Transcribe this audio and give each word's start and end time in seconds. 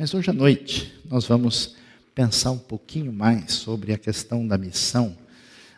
Mas 0.00 0.14
hoje 0.14 0.30
à 0.30 0.32
noite 0.32 0.94
nós 1.10 1.26
vamos 1.26 1.76
pensar 2.14 2.52
um 2.52 2.58
pouquinho 2.58 3.12
mais 3.12 3.52
sobre 3.52 3.92
a 3.92 3.98
questão 3.98 4.48
da 4.48 4.56
missão. 4.56 5.14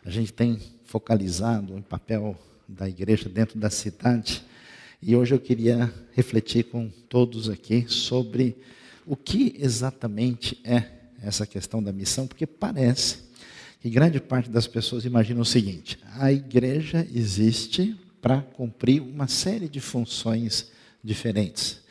A 0.04 0.10
gente 0.10 0.32
tem 0.32 0.60
focalizado 0.84 1.74
o 1.74 1.82
papel 1.82 2.40
da 2.68 2.88
igreja 2.88 3.28
dentro 3.28 3.58
da 3.58 3.68
cidade 3.68 4.40
e 5.02 5.16
hoje 5.16 5.34
eu 5.34 5.40
queria 5.40 5.92
refletir 6.12 6.66
com 6.66 6.88
todos 7.08 7.50
aqui 7.50 7.86
sobre 7.88 8.56
o 9.04 9.16
que 9.16 9.56
exatamente 9.58 10.56
é 10.62 10.84
essa 11.20 11.44
questão 11.44 11.82
da 11.82 11.90
missão, 11.90 12.28
porque 12.28 12.46
parece 12.46 13.24
que 13.80 13.90
grande 13.90 14.20
parte 14.20 14.48
das 14.48 14.68
pessoas 14.68 15.04
imagina 15.04 15.40
o 15.40 15.44
seguinte: 15.44 15.98
a 16.16 16.32
igreja 16.32 17.04
existe 17.12 17.96
para 18.20 18.40
cumprir 18.40 19.02
uma 19.02 19.26
série 19.26 19.68
de 19.68 19.80
funções 19.80 20.70
diferentes. 21.02 21.81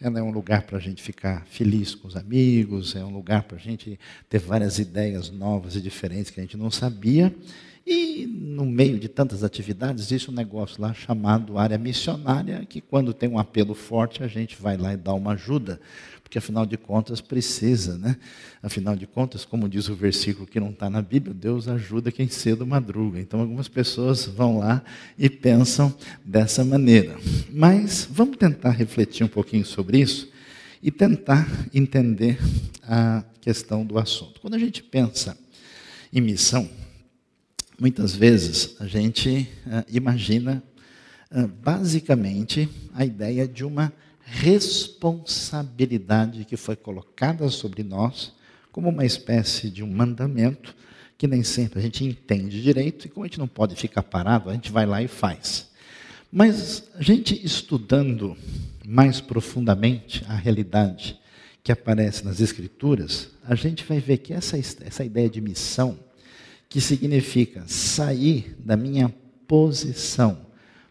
Ela 0.00 0.20
é 0.20 0.22
um 0.22 0.30
lugar 0.30 0.62
para 0.62 0.78
a 0.78 0.80
gente 0.80 1.02
ficar 1.02 1.44
feliz 1.46 1.92
com 1.94 2.06
os 2.06 2.16
amigos, 2.16 2.94
é 2.94 3.04
um 3.04 3.12
lugar 3.12 3.42
para 3.42 3.56
a 3.56 3.60
gente 3.60 3.98
ter 4.28 4.38
várias 4.38 4.78
ideias 4.78 5.28
novas 5.28 5.74
e 5.74 5.80
diferentes 5.80 6.30
que 6.30 6.38
a 6.38 6.42
gente 6.42 6.56
não 6.56 6.70
sabia. 6.70 7.34
E 7.84 8.26
no 8.26 8.66
meio 8.66 8.98
de 8.98 9.08
tantas 9.08 9.42
atividades, 9.42 10.04
existe 10.04 10.30
um 10.30 10.34
negócio 10.34 10.80
lá 10.80 10.92
chamado 10.92 11.58
área 11.58 11.78
missionária, 11.78 12.64
que 12.68 12.80
quando 12.80 13.14
tem 13.14 13.28
um 13.28 13.38
apelo 13.38 13.74
forte, 13.74 14.22
a 14.22 14.28
gente 14.28 14.60
vai 14.60 14.76
lá 14.76 14.92
e 14.92 14.96
dá 14.96 15.14
uma 15.14 15.32
ajuda 15.32 15.80
porque 16.28 16.36
afinal 16.36 16.66
de 16.66 16.76
contas 16.76 17.22
precisa, 17.22 17.96
né? 17.96 18.14
Afinal 18.62 18.94
de 18.94 19.06
contas, 19.06 19.46
como 19.46 19.66
diz 19.66 19.88
o 19.88 19.94
versículo 19.94 20.46
que 20.46 20.60
não 20.60 20.68
está 20.68 20.90
na 20.90 21.00
Bíblia, 21.00 21.32
Deus 21.32 21.66
ajuda 21.68 22.12
quem 22.12 22.28
cedo 22.28 22.66
madruga. 22.66 23.18
Então 23.18 23.40
algumas 23.40 23.66
pessoas 23.66 24.26
vão 24.26 24.58
lá 24.58 24.84
e 25.18 25.30
pensam 25.30 25.92
dessa 26.22 26.62
maneira. 26.62 27.16
Mas 27.50 28.06
vamos 28.10 28.36
tentar 28.36 28.72
refletir 28.72 29.24
um 29.24 29.28
pouquinho 29.28 29.64
sobre 29.64 30.00
isso 30.00 30.30
e 30.82 30.90
tentar 30.90 31.48
entender 31.72 32.38
a 32.82 33.24
questão 33.40 33.82
do 33.82 33.98
assunto. 33.98 34.38
Quando 34.38 34.52
a 34.52 34.58
gente 34.58 34.82
pensa 34.82 35.34
em 36.12 36.20
missão, 36.20 36.68
muitas 37.80 38.14
vezes 38.14 38.76
a 38.78 38.86
gente 38.86 39.48
uh, 39.66 39.82
imagina 39.88 40.62
uh, 41.32 41.48
basicamente 41.48 42.68
a 42.92 43.02
ideia 43.02 43.48
de 43.48 43.64
uma 43.64 43.90
responsabilidade 44.30 46.44
que 46.44 46.56
foi 46.56 46.76
colocada 46.76 47.48
sobre 47.48 47.82
nós 47.82 48.32
como 48.70 48.90
uma 48.90 49.04
espécie 49.04 49.70
de 49.70 49.82
um 49.82 49.90
mandamento 49.90 50.76
que 51.16 51.26
nem 51.26 51.42
sempre 51.42 51.80
a 51.80 51.82
gente 51.82 52.04
entende 52.04 52.62
direito 52.62 53.06
e 53.06 53.08
como 53.08 53.24
a 53.24 53.26
gente 53.26 53.38
não 53.38 53.48
pode 53.48 53.74
ficar 53.74 54.02
parado, 54.02 54.50
a 54.50 54.52
gente 54.52 54.70
vai 54.70 54.86
lá 54.86 55.02
e 55.02 55.08
faz. 55.08 55.68
Mas 56.30 56.84
a 56.94 57.02
gente 57.02 57.44
estudando 57.44 58.36
mais 58.86 59.20
profundamente 59.20 60.24
a 60.28 60.34
realidade 60.34 61.18
que 61.64 61.72
aparece 61.72 62.24
nas 62.24 62.40
Escrituras, 62.40 63.30
a 63.44 63.54
gente 63.54 63.84
vai 63.84 63.98
ver 63.98 64.18
que 64.18 64.32
essa, 64.32 64.56
essa 64.58 65.04
ideia 65.04 65.28
de 65.28 65.40
missão, 65.40 65.98
que 66.68 66.80
significa 66.80 67.64
sair 67.66 68.54
da 68.58 68.76
minha 68.76 69.12
posição 69.46 70.47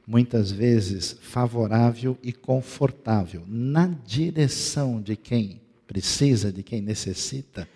muitas 0.08 0.52
vezes 0.52 1.17
favorável 1.19 2.17
e 2.23 2.31
confortável, 2.31 3.44
na 3.45 3.88
direção 4.05 5.02
de 5.02 5.17
quem 5.17 5.59
precisa, 5.86 6.52
de 6.52 6.64
quem 6.64 6.81
necessita, 6.81 7.67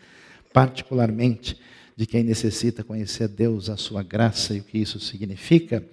particularmente 0.54 1.60
de 1.96 2.06
quem 2.06 2.23
necessita 2.23 2.84
conhecer 2.84 3.28
Deus, 3.28 3.70
a 3.70 3.76
sua 3.76 4.02
graça 4.02 4.56
e 4.56 4.60
o 4.62 4.64
que 4.64 4.78
isso 4.78 5.00
significa, 5.00 5.86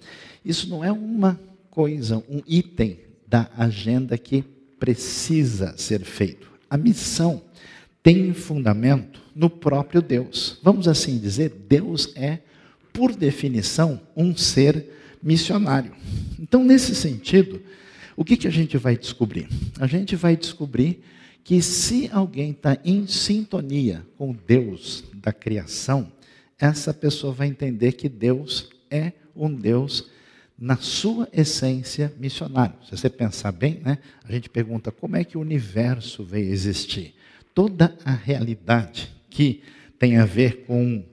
isso 0.43 0.69
não 0.69 0.83
é 0.83 0.91
uma 0.91 1.37
coisa, 1.69 2.23
um 2.29 2.41
item 2.47 2.99
da 3.27 3.49
agenda 3.57 4.17
que 4.17 4.41
precisa 4.79 5.77
ser 5.77 6.03
feito. 6.05 6.49
A 6.69 6.77
missão 6.77 7.43
tem 8.01 8.33
fundamento 8.33 9.21
no 9.35 9.49
próprio 9.49 10.01
Deus. 10.01 10.57
Vamos 10.63 10.87
assim 10.87 11.19
dizer, 11.19 11.49
Deus 11.67 12.13
é, 12.15 12.39
por 12.93 13.13
definição, 13.13 14.01
um 14.15 14.35
ser 14.35 14.98
missionário. 15.21 15.93
Então, 16.39 16.63
nesse 16.63 16.95
sentido, 16.95 17.61
o 18.15 18.23
que, 18.23 18.37
que 18.37 18.47
a 18.47 18.51
gente 18.51 18.77
vai 18.77 18.97
descobrir? 18.97 19.47
A 19.79 19.87
gente 19.87 20.15
vai 20.15 20.35
descobrir 20.35 21.01
que 21.43 21.61
se 21.61 22.09
alguém 22.11 22.51
está 22.51 22.77
em 22.83 23.07
sintonia 23.07 24.05
com 24.17 24.35
Deus 24.45 25.03
da 25.13 25.31
criação, 25.31 26.11
essa 26.59 26.93
pessoa 26.93 27.33
vai 27.33 27.47
entender 27.47 27.93
que 27.93 28.09
Deus 28.09 28.69
é 28.91 29.13
um 29.35 29.53
Deus 29.53 30.09
na 30.57 30.75
sua 30.75 31.29
essência 31.31 32.13
missionário. 32.19 32.75
Se 32.83 32.91
você 32.91 33.09
pensar 33.09 33.53
bem, 33.53 33.79
né, 33.83 33.97
a 34.23 34.31
gente 34.31 34.49
pergunta 34.49 34.91
como 34.91 35.15
é 35.15 35.23
que 35.23 35.37
o 35.37 35.41
universo 35.41 36.23
veio 36.23 36.51
existir. 36.51 37.15
Toda 37.55 37.97
a 38.03 38.11
realidade 38.11 39.09
que 39.29 39.63
tem 39.97 40.17
a 40.17 40.25
ver 40.25 40.65
com 40.65 41.03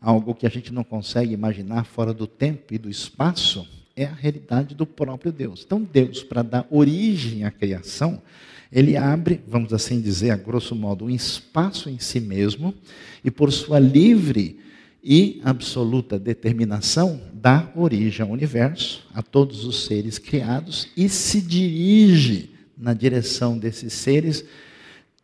algo 0.00 0.34
que 0.34 0.46
a 0.46 0.50
gente 0.50 0.72
não 0.72 0.84
consegue 0.84 1.32
imaginar 1.32 1.84
fora 1.84 2.12
do 2.12 2.26
tempo 2.26 2.72
e 2.72 2.78
do 2.78 2.88
espaço, 2.88 3.66
é 3.96 4.04
a 4.04 4.14
realidade 4.14 4.74
do 4.74 4.86
próprio 4.86 5.32
Deus. 5.32 5.64
Então, 5.66 5.82
Deus, 5.82 6.22
para 6.22 6.42
dar 6.42 6.66
origem 6.70 7.44
à 7.44 7.50
criação, 7.50 8.22
ele 8.72 8.96
abre, 8.96 9.40
vamos 9.46 9.72
assim 9.72 10.00
dizer, 10.00 10.30
a 10.30 10.36
grosso 10.36 10.74
modo, 10.74 11.06
um 11.06 11.10
espaço 11.10 11.88
em 11.90 11.98
si 11.98 12.20
mesmo 12.20 12.74
e, 13.24 13.30
por 13.30 13.50
sua 13.50 13.78
livre 13.78 14.60
e 15.02 15.40
absoluta 15.42 16.18
determinação, 16.18 17.20
dá 17.32 17.72
origem 17.74 18.24
ao 18.24 18.32
universo, 18.32 19.06
a 19.14 19.22
todos 19.22 19.64
os 19.64 19.86
seres 19.86 20.18
criados 20.18 20.88
e 20.96 21.08
se 21.08 21.40
dirige 21.40 22.50
na 22.76 22.92
direção 22.92 23.58
desses 23.58 23.92
seres 23.92 24.44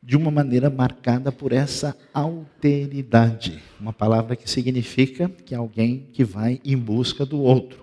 de 0.04 0.16
uma 0.16 0.31
maneira 0.31 0.69
marcada 0.69 1.32
por 1.32 1.50
essa 1.50 1.97
alteridade, 2.12 3.62
uma 3.81 3.92
palavra 3.92 4.37
que 4.37 4.48
significa 4.50 5.31
que 5.47 5.54
alguém 5.54 6.09
que 6.12 6.22
vai 6.22 6.60
em 6.62 6.76
busca 6.76 7.25
do 7.25 7.41
outro. 7.41 7.82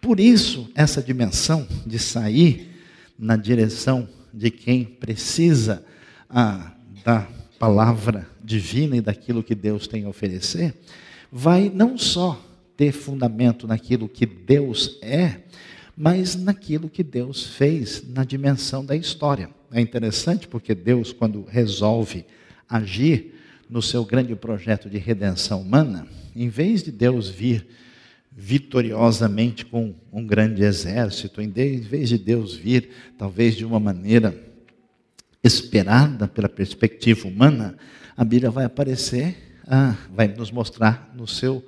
Por 0.00 0.18
isso, 0.18 0.68
essa 0.74 1.00
dimensão 1.00 1.66
de 1.86 1.98
sair 1.98 2.68
na 3.16 3.36
direção 3.36 4.08
de 4.34 4.50
quem 4.50 4.84
precisa 4.84 5.84
ah, 6.28 6.72
da 7.04 7.28
palavra 7.58 8.26
divina 8.42 8.96
e 8.96 9.00
daquilo 9.00 9.42
que 9.42 9.54
Deus 9.54 9.86
tem 9.86 10.04
a 10.04 10.08
oferecer, 10.08 10.74
vai 11.30 11.70
não 11.72 11.96
só 11.96 12.44
ter 12.76 12.90
fundamento 12.90 13.68
naquilo 13.68 14.08
que 14.08 14.26
Deus 14.26 14.98
é, 15.00 15.42
mas 15.96 16.34
naquilo 16.34 16.88
que 16.88 17.04
Deus 17.04 17.46
fez 17.46 18.02
na 18.08 18.24
dimensão 18.24 18.84
da 18.84 18.96
história. 18.96 19.48
É 19.72 19.80
interessante 19.80 20.46
porque 20.46 20.74
Deus, 20.74 21.12
quando 21.12 21.44
resolve 21.44 22.26
agir 22.68 23.34
no 23.68 23.80
seu 23.80 24.04
grande 24.04 24.34
projeto 24.36 24.88
de 24.90 24.98
redenção 24.98 25.62
humana, 25.62 26.06
em 26.36 26.48
vez 26.48 26.82
de 26.82 26.92
Deus 26.92 27.28
vir 27.28 27.66
vitoriosamente 28.30 29.64
com 29.64 29.94
um 30.12 30.26
grande 30.26 30.62
exército, 30.62 31.40
em 31.40 31.48
vez 31.50 32.08
de 32.08 32.18
Deus 32.18 32.54
vir, 32.54 32.90
talvez 33.18 33.56
de 33.56 33.64
uma 33.64 33.80
maneira 33.80 34.34
esperada 35.42 36.28
pela 36.28 36.48
perspectiva 36.48 37.26
humana, 37.26 37.76
a 38.16 38.24
Bíblia 38.24 38.50
vai 38.50 38.64
aparecer, 38.64 39.36
ah, 39.66 39.96
vai 40.14 40.28
nos 40.28 40.50
mostrar 40.50 41.12
no 41.16 41.26
seu 41.26 41.64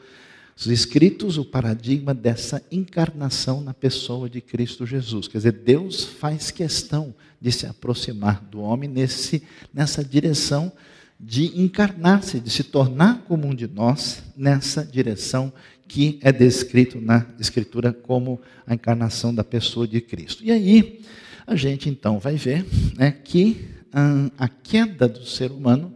os 0.56 0.66
escritos 0.66 1.36
o 1.36 1.44
paradigma 1.44 2.14
dessa 2.14 2.62
encarnação 2.70 3.60
na 3.60 3.74
pessoa 3.74 4.30
de 4.30 4.40
Cristo 4.40 4.86
Jesus. 4.86 5.26
Quer 5.26 5.38
dizer, 5.38 5.52
Deus 5.52 6.04
faz 6.04 6.50
questão 6.50 7.14
de 7.40 7.50
se 7.50 7.66
aproximar 7.66 8.42
do 8.42 8.60
homem 8.60 8.88
nesse, 8.88 9.42
nessa 9.72 10.04
direção 10.04 10.72
de 11.18 11.60
encarnar-se, 11.60 12.40
de 12.40 12.50
se 12.50 12.62
tornar 12.62 13.24
como 13.26 13.46
um 13.46 13.54
de 13.54 13.66
nós, 13.66 14.22
nessa 14.36 14.84
direção 14.84 15.52
que 15.86 16.18
é 16.22 16.32
descrito 16.32 17.00
na 17.00 17.26
Escritura 17.38 17.92
como 17.92 18.40
a 18.66 18.74
encarnação 18.74 19.34
da 19.34 19.44
pessoa 19.44 19.86
de 19.86 20.00
Cristo. 20.00 20.42
E 20.44 20.50
aí, 20.50 21.00
a 21.46 21.54
gente 21.56 21.88
então 21.88 22.18
vai 22.18 22.36
ver 22.36 22.64
né, 22.96 23.10
que 23.10 23.68
hum, 23.94 24.30
a 24.38 24.48
queda 24.48 25.08
do 25.08 25.24
ser 25.24 25.50
humano 25.52 25.93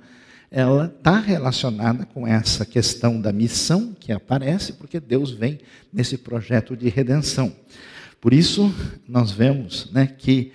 ela 0.51 0.87
está 0.87 1.19
relacionada 1.19 2.07
com 2.07 2.27
essa 2.27 2.65
questão 2.65 3.21
da 3.21 3.33
missão 3.33 3.95
que 3.99 4.13
aparece, 4.13 4.73
porque 4.73 4.99
Deus 4.99 5.31
vem 5.31 5.59
nesse 5.93 6.17
projeto 6.17 6.77
de 6.77 6.89
redenção. 6.89 7.53
Por 8.21 8.33
isso, 8.33 8.73
nós 9.07 9.31
vemos 9.31 9.91
né, 9.93 10.07
que 10.07 10.53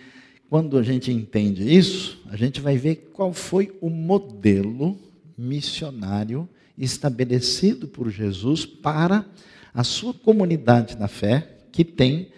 quando 0.50 0.78
a 0.78 0.84
gente 0.84 1.12
entende 1.12 1.64
isso, 1.64 2.22
a 2.30 2.36
gente 2.36 2.60
vai 2.60 2.78
ver 2.78 3.12
qual 3.14 3.34
foi 3.34 3.76
o 3.82 3.90
modelo 3.90 5.00
missionário 5.38 6.48
estabelecido 6.78 7.88
por 7.88 8.10
Jesus 8.10 8.66
para 8.66 9.26
a 9.74 9.84
sua 9.84 10.14
comunidade 10.14 10.98
na 10.98 11.08
fé, 11.08 11.58
que 11.72 11.84
tem 11.84 12.30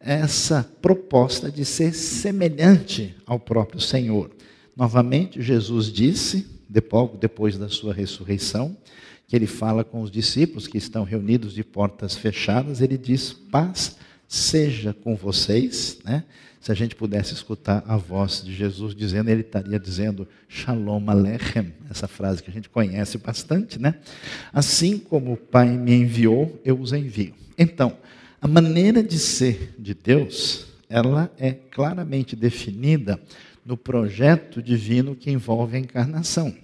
essa 0.00 0.68
proposta 0.80 1.50
de 1.50 1.64
ser 1.64 1.94
semelhante 1.94 3.14
ao 3.24 3.38
próprio 3.38 3.80
Senhor. 3.80 4.30
Novamente, 4.76 5.40
Jesus 5.40 5.92
disse 5.92 6.46
depois 6.72 7.58
da 7.58 7.68
sua 7.68 7.92
ressurreição, 7.92 8.76
que 9.28 9.36
ele 9.36 9.46
fala 9.46 9.84
com 9.84 10.02
os 10.02 10.10
discípulos 10.10 10.66
que 10.66 10.78
estão 10.78 11.04
reunidos 11.04 11.54
de 11.54 11.64
portas 11.64 12.16
fechadas, 12.16 12.80
ele 12.80 12.98
diz: 12.98 13.32
paz 13.32 13.96
seja 14.26 14.92
com 14.92 15.14
vocês, 15.14 15.98
né? 16.04 16.24
Se 16.60 16.70
a 16.70 16.74
gente 16.76 16.94
pudesse 16.94 17.34
escutar 17.34 17.82
a 17.88 17.96
voz 17.96 18.40
de 18.44 18.54
Jesus 18.54 18.94
dizendo, 18.94 19.28
ele 19.28 19.40
estaria 19.40 19.80
dizendo 19.80 20.28
Shalom 20.48 21.02
Alechem, 21.08 21.72
essa 21.90 22.06
frase 22.06 22.40
que 22.40 22.48
a 22.48 22.52
gente 22.52 22.68
conhece 22.68 23.18
bastante, 23.18 23.80
né? 23.80 23.96
Assim 24.52 24.96
como 24.96 25.32
o 25.32 25.36
Pai 25.36 25.68
me 25.76 25.92
enviou, 25.92 26.60
eu 26.64 26.78
os 26.78 26.92
envio. 26.92 27.34
Então, 27.58 27.96
a 28.40 28.46
maneira 28.46 29.02
de 29.02 29.18
ser 29.18 29.74
de 29.76 29.92
Deus, 29.92 30.66
ela 30.88 31.32
é 31.36 31.50
claramente 31.50 32.36
definida 32.36 33.20
no 33.64 33.76
projeto 33.76 34.62
divino 34.62 35.14
que 35.14 35.30
envolve 35.30 35.76
a 35.76 35.80
encarnação. 35.80 36.54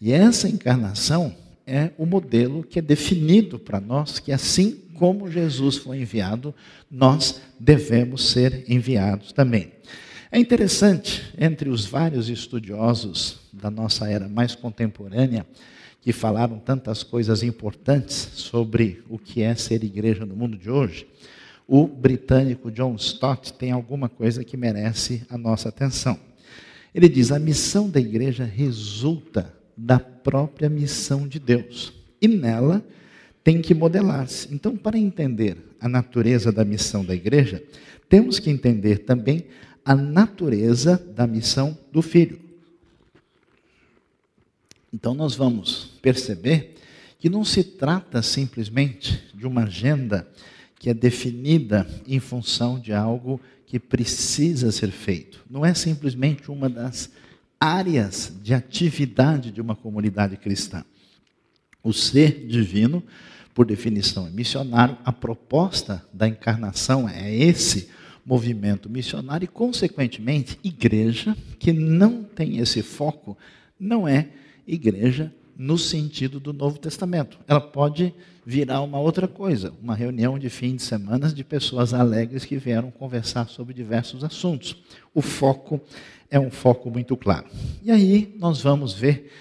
E 0.00 0.12
essa 0.12 0.48
encarnação 0.48 1.34
é 1.66 1.90
o 1.98 2.06
modelo 2.06 2.62
que 2.62 2.78
é 2.78 2.82
definido 2.82 3.58
para 3.58 3.80
nós, 3.80 4.18
que 4.18 4.30
assim 4.30 4.82
como 4.94 5.30
Jesus 5.30 5.76
foi 5.76 6.00
enviado, 6.00 6.54
nós 6.90 7.40
devemos 7.58 8.30
ser 8.30 8.64
enviados 8.68 9.32
também. 9.32 9.72
É 10.30 10.38
interessante, 10.38 11.32
entre 11.38 11.68
os 11.68 11.86
vários 11.86 12.28
estudiosos 12.28 13.38
da 13.52 13.70
nossa 13.70 14.10
era 14.10 14.28
mais 14.28 14.54
contemporânea, 14.54 15.46
que 16.00 16.12
falaram 16.12 16.58
tantas 16.58 17.02
coisas 17.02 17.42
importantes 17.42 18.28
sobre 18.34 19.02
o 19.08 19.18
que 19.18 19.42
é 19.42 19.54
ser 19.54 19.82
igreja 19.82 20.24
no 20.24 20.36
mundo 20.36 20.56
de 20.56 20.70
hoje, 20.70 21.06
o 21.66 21.86
britânico 21.86 22.70
John 22.70 22.94
Stott 22.94 23.52
tem 23.52 23.72
alguma 23.72 24.08
coisa 24.08 24.44
que 24.44 24.56
merece 24.56 25.22
a 25.28 25.36
nossa 25.36 25.68
atenção. 25.68 26.18
Ele 26.94 27.08
diz: 27.08 27.32
a 27.32 27.38
missão 27.38 27.90
da 27.90 28.00
igreja 28.00 28.44
resulta 28.44 29.52
da 29.76 29.98
própria 29.98 30.68
missão 30.68 31.26
de 31.26 31.38
Deus. 31.38 31.92
E 32.20 32.28
nela 32.28 32.84
tem 33.44 33.60
que 33.60 33.74
modelar-se. 33.74 34.52
Então, 34.52 34.76
para 34.76 34.98
entender 34.98 35.56
a 35.80 35.88
natureza 35.88 36.50
da 36.50 36.64
missão 36.64 37.04
da 37.04 37.14
igreja, 37.14 37.62
temos 38.08 38.38
que 38.38 38.50
entender 38.50 38.98
também 38.98 39.46
a 39.84 39.94
natureza 39.94 40.96
da 41.14 41.26
missão 41.26 41.76
do 41.92 42.00
filho. 42.00 42.40
Então, 44.92 45.14
nós 45.14 45.34
vamos 45.34 45.98
perceber 46.00 46.74
que 47.18 47.28
não 47.28 47.44
se 47.44 47.62
trata 47.62 48.22
simplesmente 48.22 49.22
de 49.34 49.46
uma 49.46 49.64
agenda 49.64 50.26
que 50.78 50.90
é 50.90 50.94
definida 50.94 51.86
em 52.06 52.20
função 52.20 52.78
de 52.78 52.92
algo 52.92 53.40
que 53.66 53.78
precisa 53.78 54.70
ser 54.70 54.90
feito. 54.90 55.44
Não 55.50 55.64
é 55.64 55.74
simplesmente 55.74 56.50
uma 56.50 56.68
das 56.68 57.10
áreas 57.58 58.32
de 58.42 58.54
atividade 58.54 59.50
de 59.50 59.60
uma 59.60 59.74
comunidade 59.74 60.36
cristã. 60.36 60.84
O 61.82 61.92
ser 61.92 62.46
divino 62.46 63.02
por 63.56 63.64
definição, 63.64 64.26
é 64.26 64.30
missionário. 64.30 64.98
A 65.02 65.10
proposta 65.10 66.06
da 66.12 66.28
encarnação 66.28 67.08
é 67.08 67.34
esse 67.34 67.88
movimento 68.22 68.90
missionário 68.90 69.46
e, 69.46 69.48
consequentemente, 69.48 70.58
igreja 70.62 71.34
que 71.58 71.72
não 71.72 72.22
tem 72.22 72.58
esse 72.58 72.82
foco 72.82 73.34
não 73.80 74.06
é 74.06 74.28
igreja 74.68 75.32
no 75.58 75.78
sentido 75.78 76.38
do 76.38 76.52
Novo 76.52 76.78
Testamento. 76.78 77.38
Ela 77.48 77.60
pode 77.60 78.14
virar 78.44 78.80
uma 78.82 79.00
outra 79.00 79.26
coisa, 79.26 79.72
uma 79.82 79.94
reunião 79.94 80.38
de 80.38 80.48
fim 80.48 80.76
de 80.76 80.82
semana 80.82 81.28
de 81.28 81.42
pessoas 81.42 81.92
alegres 81.92 82.44
que 82.44 82.56
vieram 82.56 82.90
conversar 82.90 83.48
sobre 83.48 83.74
diversos 83.74 84.22
assuntos. 84.22 84.76
O 85.14 85.20
foco 85.20 85.80
é 86.30 86.38
um 86.38 86.50
foco 86.50 86.90
muito 86.90 87.16
claro. 87.16 87.46
E 87.82 87.90
aí 87.90 88.34
nós 88.38 88.60
vamos 88.60 88.92
ver 88.92 89.32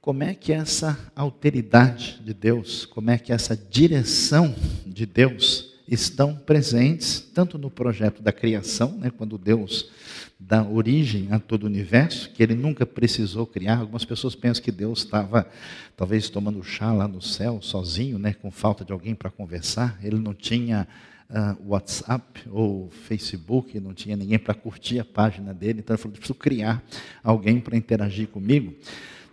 como 0.00 0.22
é 0.22 0.34
que 0.34 0.52
essa 0.52 0.98
alteridade 1.14 2.20
de 2.24 2.32
Deus, 2.32 2.86
como 2.86 3.10
é 3.10 3.18
que 3.18 3.32
essa 3.32 3.56
direção 3.56 4.54
de 4.86 5.06
Deus 5.06 5.74
estão 5.86 6.34
presentes 6.34 7.20
tanto 7.34 7.58
no 7.58 7.70
projeto 7.70 8.22
da 8.22 8.32
criação, 8.32 8.92
né, 8.98 9.10
quando 9.10 9.38
Deus 9.38 9.90
dá 10.38 10.62
origem 10.62 11.28
a 11.32 11.38
todo 11.38 11.64
o 11.64 11.66
universo, 11.66 12.30
que 12.30 12.42
ele 12.42 12.54
nunca 12.54 12.86
precisou 12.86 13.44
criar. 13.46 13.78
Algumas 13.78 14.04
pessoas 14.04 14.34
pensam 14.36 14.62
que 14.62 14.70
Deus 14.70 15.00
estava 15.00 15.50
talvez 15.96 16.30
tomando 16.30 16.62
chá 16.62 16.92
lá 16.92 17.08
no 17.08 17.20
céu, 17.20 17.58
sozinho, 17.60 18.18
né, 18.18 18.34
com 18.34 18.50
falta 18.50 18.84
de 18.84 18.92
alguém 18.92 19.14
para 19.14 19.30
conversar. 19.30 19.98
Ele 20.02 20.16
não 20.16 20.32
tinha 20.32 20.86
uh, 21.28 21.70
WhatsApp 21.70 22.42
ou 22.50 22.88
Facebook, 22.90 23.80
não 23.80 23.92
tinha 23.92 24.16
ninguém 24.16 24.38
para 24.38 24.54
curtir 24.54 25.00
a 25.00 25.04
página 25.04 25.52
dele, 25.52 25.80
então 25.80 25.94
ele 25.94 26.02
falou: 26.02 26.16
preciso 26.16 26.38
criar 26.38 26.82
alguém 27.22 27.58
para 27.58 27.76
interagir 27.76 28.28
comigo. 28.28 28.74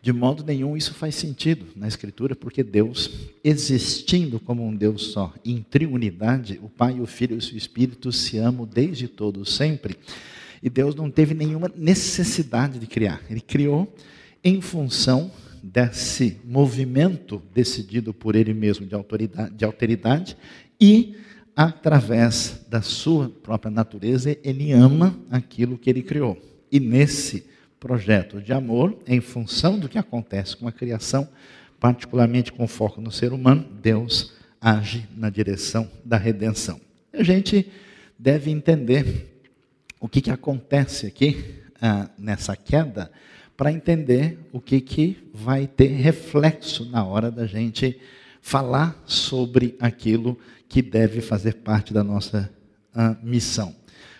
De 0.02 0.14
modo 0.14 0.44
nenhum 0.44 0.78
isso 0.78 0.94
faz 0.94 1.16
sentido 1.16 1.66
na 1.76 1.88
Escritura, 1.88 2.36
porque 2.36 2.64
Deus, 2.64 3.10
existindo 3.44 4.40
como 4.40 4.64
um 4.64 4.76
Deus 4.76 5.08
só, 5.08 5.34
em 5.44 5.64
triunidade, 5.64 6.60
o 6.62 6.70
Pai, 6.70 7.00
o 7.00 7.08
Filho 7.08 7.40
e 7.40 7.56
o 7.56 7.58
Espírito 7.58 8.12
se 8.12 8.38
amam 8.38 8.68
desde 8.72 9.08
todo 9.08 9.44
sempre. 9.46 9.98
E 10.66 10.70
Deus 10.70 10.96
não 10.96 11.12
teve 11.12 11.36
nenhuma 11.36 11.72
necessidade 11.78 12.80
de 12.80 12.88
criar. 12.88 13.22
Ele 13.30 13.40
criou 13.40 13.94
em 14.44 14.60
função 14.62 15.30
desse 15.62 16.42
movimento 16.44 17.40
decidido 17.54 18.12
por 18.12 18.36
Ele 18.36 18.52
mesmo 18.52 18.84
de 18.84 18.96
autoridade, 18.96 19.54
de 19.54 19.64
alteridade 19.64 20.36
e 20.82 21.18
através 21.56 22.66
da 22.68 22.82
sua 22.82 23.30
própria 23.30 23.70
natureza, 23.70 24.36
Ele 24.44 24.72
ama 24.72 25.16
aquilo 25.30 25.78
que 25.78 25.88
Ele 25.88 26.02
criou. 26.02 26.36
E 26.72 26.80
nesse 26.80 27.46
projeto 27.80 28.42
de 28.42 28.52
amor 28.52 28.98
em 29.06 29.22
função 29.22 29.78
do 29.78 29.88
que 29.88 30.00
acontece 30.00 30.58
com 30.58 30.68
a 30.68 30.72
criação, 30.72 31.30
particularmente 31.80 32.52
com 32.52 32.68
foco 32.68 33.00
no 33.00 33.12
ser 33.12 33.34
humano, 33.34 33.64
Deus 33.84 34.34
age 34.60 35.08
na 35.16 35.30
direção 35.30 35.88
da 36.04 36.18
redenção. 36.18 36.82
A 37.14 37.22
gente 37.22 37.72
deve 38.18 38.50
entender 38.50 39.35
o 40.06 40.08
que, 40.08 40.22
que 40.22 40.30
acontece 40.30 41.08
aqui 41.08 41.64
ah, 41.82 42.08
nessa 42.16 42.56
queda 42.56 43.12
para 43.58 43.72
entender 43.72 44.38
o 44.54 44.62
que, 44.62 44.80
que 44.80 45.18
vai 45.34 45.66
ter 45.66 45.88
reflexo 45.88 46.86
na 46.92 47.04
hora 47.04 47.32
da 47.32 47.48
gente 47.48 48.00
falar 48.40 49.02
sobre 49.08 49.76
aquilo 49.80 50.38
que 50.70 50.84
deve 50.84 51.22
fazer 51.22 51.56
parte 51.56 51.92
da 51.92 52.04
nossa 52.04 52.54
ah, 52.94 53.18
missão. 53.24 53.76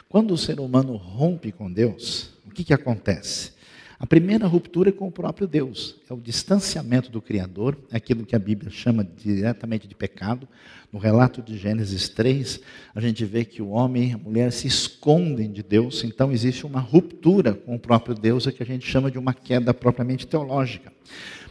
Quando 0.10 0.34
o 0.34 0.38
ser 0.40 0.60
humano 0.60 0.96
rompe 0.96 1.52
com 1.52 1.72
Deus, 1.72 2.32
o 2.48 2.50
que, 2.50 2.64
que 2.64 2.74
acontece? 2.74 3.52
A 3.98 4.06
primeira 4.06 4.46
ruptura 4.46 4.90
é 4.90 4.92
com 4.92 5.08
o 5.08 5.12
próprio 5.12 5.48
Deus, 5.48 5.96
é 6.10 6.14
o 6.14 6.20
distanciamento 6.20 7.10
do 7.10 7.22
Criador, 7.22 7.78
é 7.92 7.98
aquilo 7.98 8.26
que 8.26 8.36
a 8.36 8.40
Bíblia 8.40 8.70
chama 8.70 9.06
diretamente 9.06 9.88
de 9.88 9.96
pecado. 9.96 10.48
No 10.92 11.00
relato 11.00 11.42
de 11.42 11.58
Gênesis 11.58 12.10
3, 12.10 12.60
a 12.94 13.00
gente 13.00 13.24
vê 13.24 13.46
que 13.46 13.62
o 13.62 13.70
homem 13.70 14.10
e 14.10 14.14
a 14.14 14.18
mulher 14.18 14.52
se 14.52 14.68
escondem 14.68 15.52
de 15.52 15.64
Deus, 15.64 16.04
então 16.04 16.32
existe 16.32 16.66
uma 16.66 16.80
ruptura 16.80 17.54
com 17.54 17.76
o 17.76 17.80
próprio 17.80 18.16
Deus, 18.16 18.48
é 18.48 18.52
que 18.52 18.64
a 18.64 18.66
gente 18.66 18.86
chama 18.86 19.10
de 19.10 19.18
uma 19.18 19.34
queda 19.34 19.74
propriamente 19.74 20.28
teológica. 20.28 20.92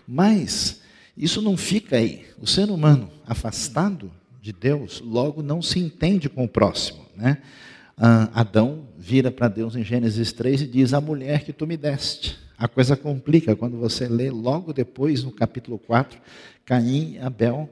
Mas 0.06 0.82
isso 1.16 1.40
não 1.40 1.56
fica 1.56 1.96
aí. 1.96 2.26
O 2.38 2.46
ser 2.46 2.70
humano 2.70 3.10
afastado 3.26 4.10
de 4.40 4.52
Deus, 4.52 5.00
logo 5.00 5.42
não 5.42 5.62
se 5.62 5.78
entende 5.78 6.28
com 6.28 6.44
o 6.44 6.48
próximo, 6.48 7.06
né? 7.16 7.38
ah, 7.96 8.28
Adão 8.34 8.86
vira 9.04 9.30
para 9.30 9.48
Deus 9.48 9.76
em 9.76 9.84
Gênesis 9.84 10.32
3 10.32 10.62
e 10.62 10.66
diz: 10.66 10.94
A 10.94 11.00
mulher 11.00 11.44
que 11.44 11.52
tu 11.52 11.66
me 11.66 11.76
deste. 11.76 12.38
A 12.56 12.66
coisa 12.66 12.96
complica 12.96 13.54
quando 13.54 13.76
você 13.76 14.08
lê 14.08 14.30
logo 14.30 14.72
depois, 14.72 15.22
no 15.22 15.30
capítulo 15.30 15.78
4, 15.78 16.18
Caim 16.64 17.14
e 17.14 17.18
Abel 17.18 17.68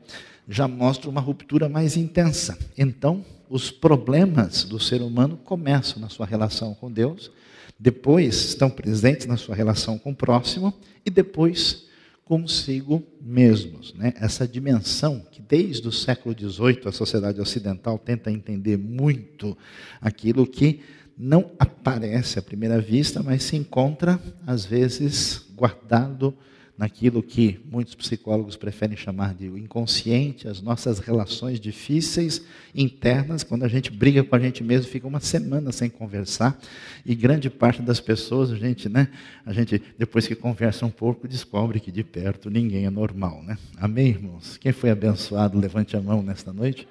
já 0.47 0.69
mostra 0.69 1.09
uma 1.09 1.21
ruptura 1.21 1.69
mais 1.69 1.97
intensa. 1.97 2.59
Então, 2.77 3.25
os 3.49 3.71
problemas 3.71 4.65
do 4.65 4.79
ser 4.79 5.01
humano 5.01 5.39
começam 5.43 6.03
na 6.03 6.11
sua 6.11 6.27
relação 6.27 6.75
com 6.75 6.93
Deus, 6.93 7.31
depois 7.79 8.35
estão 8.45 8.69
presentes 8.69 9.27
na 9.27 9.37
sua 9.37 9.55
relação 9.55 9.99
com 9.99 10.11
o 10.11 10.17
próximo 10.17 10.75
e 11.07 11.11
depois 11.11 11.87
consigo 12.25 13.03
mesmos. 13.21 13.95
Né? 13.95 14.13
Essa 14.17 14.47
dimensão 14.47 15.23
que 15.31 15.41
desde 15.41 15.87
o 15.89 15.93
século 15.93 16.35
XVIII 16.39 16.83
a 16.87 16.93
sociedade 16.93 17.41
ocidental 17.41 17.99
tenta 17.99 18.31
entender 18.31 18.77
muito 18.77 19.57
aquilo 20.01 20.47
que 20.47 20.81
não 21.25 21.53
aparece 21.57 22.41
à 22.41 22.43
primeira 22.43 22.81
vista, 22.81 23.23
mas 23.23 23.45
se 23.45 23.55
encontra, 23.55 24.21
às 24.45 24.65
vezes, 24.65 25.47
guardado 25.55 26.35
naquilo 26.77 27.23
que 27.23 27.61
muitos 27.71 27.95
psicólogos 27.95 28.57
preferem 28.57 28.97
chamar 28.97 29.33
de 29.33 29.47
inconsciente, 29.47 30.49
as 30.49 30.61
nossas 30.61 30.99
relações 30.99 31.61
difíceis 31.61 32.43
internas, 32.75 33.45
quando 33.45 33.63
a 33.63 33.69
gente 33.69 33.89
briga 33.89 34.25
com 34.25 34.35
a 34.35 34.39
gente 34.41 34.65
mesmo, 34.65 34.91
fica 34.91 35.07
uma 35.07 35.21
semana 35.21 35.71
sem 35.71 35.89
conversar, 35.89 36.59
e 37.07 37.15
grande 37.15 37.49
parte 37.49 37.81
das 37.83 38.01
pessoas, 38.01 38.51
a 38.51 38.57
gente, 38.57 38.89
né, 38.89 39.07
a 39.47 39.53
gente 39.53 39.81
depois 39.97 40.27
que 40.27 40.35
conversa 40.35 40.85
um 40.85 40.91
pouco, 40.91 41.29
descobre 41.29 41.79
que 41.79 41.93
de 41.93 42.03
perto 42.03 42.51
ninguém 42.51 42.85
é 42.85 42.91
normal, 42.91 43.45
né? 43.45 43.57
Amém, 43.77 44.09
irmãos? 44.09 44.57
Quem 44.57 44.73
foi 44.73 44.91
abençoado, 44.91 45.57
levante 45.57 45.97
a 45.97 46.01
mão 46.01 46.21
nesta 46.21 46.53
noite. 46.53 46.89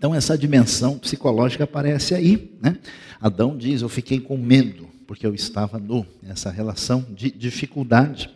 Então 0.00 0.14
essa 0.14 0.38
dimensão 0.38 0.98
psicológica 0.98 1.64
aparece 1.64 2.14
aí, 2.14 2.56
né? 2.58 2.78
Adão 3.20 3.54
diz: 3.54 3.82
"Eu 3.82 3.88
fiquei 3.90 4.18
com 4.18 4.38
medo" 4.38 4.88
porque 5.06 5.26
eu 5.26 5.34
estava 5.34 5.78
nu, 5.78 6.06
essa 6.26 6.50
relação 6.50 7.04
de 7.10 7.30
dificuldade. 7.30 8.30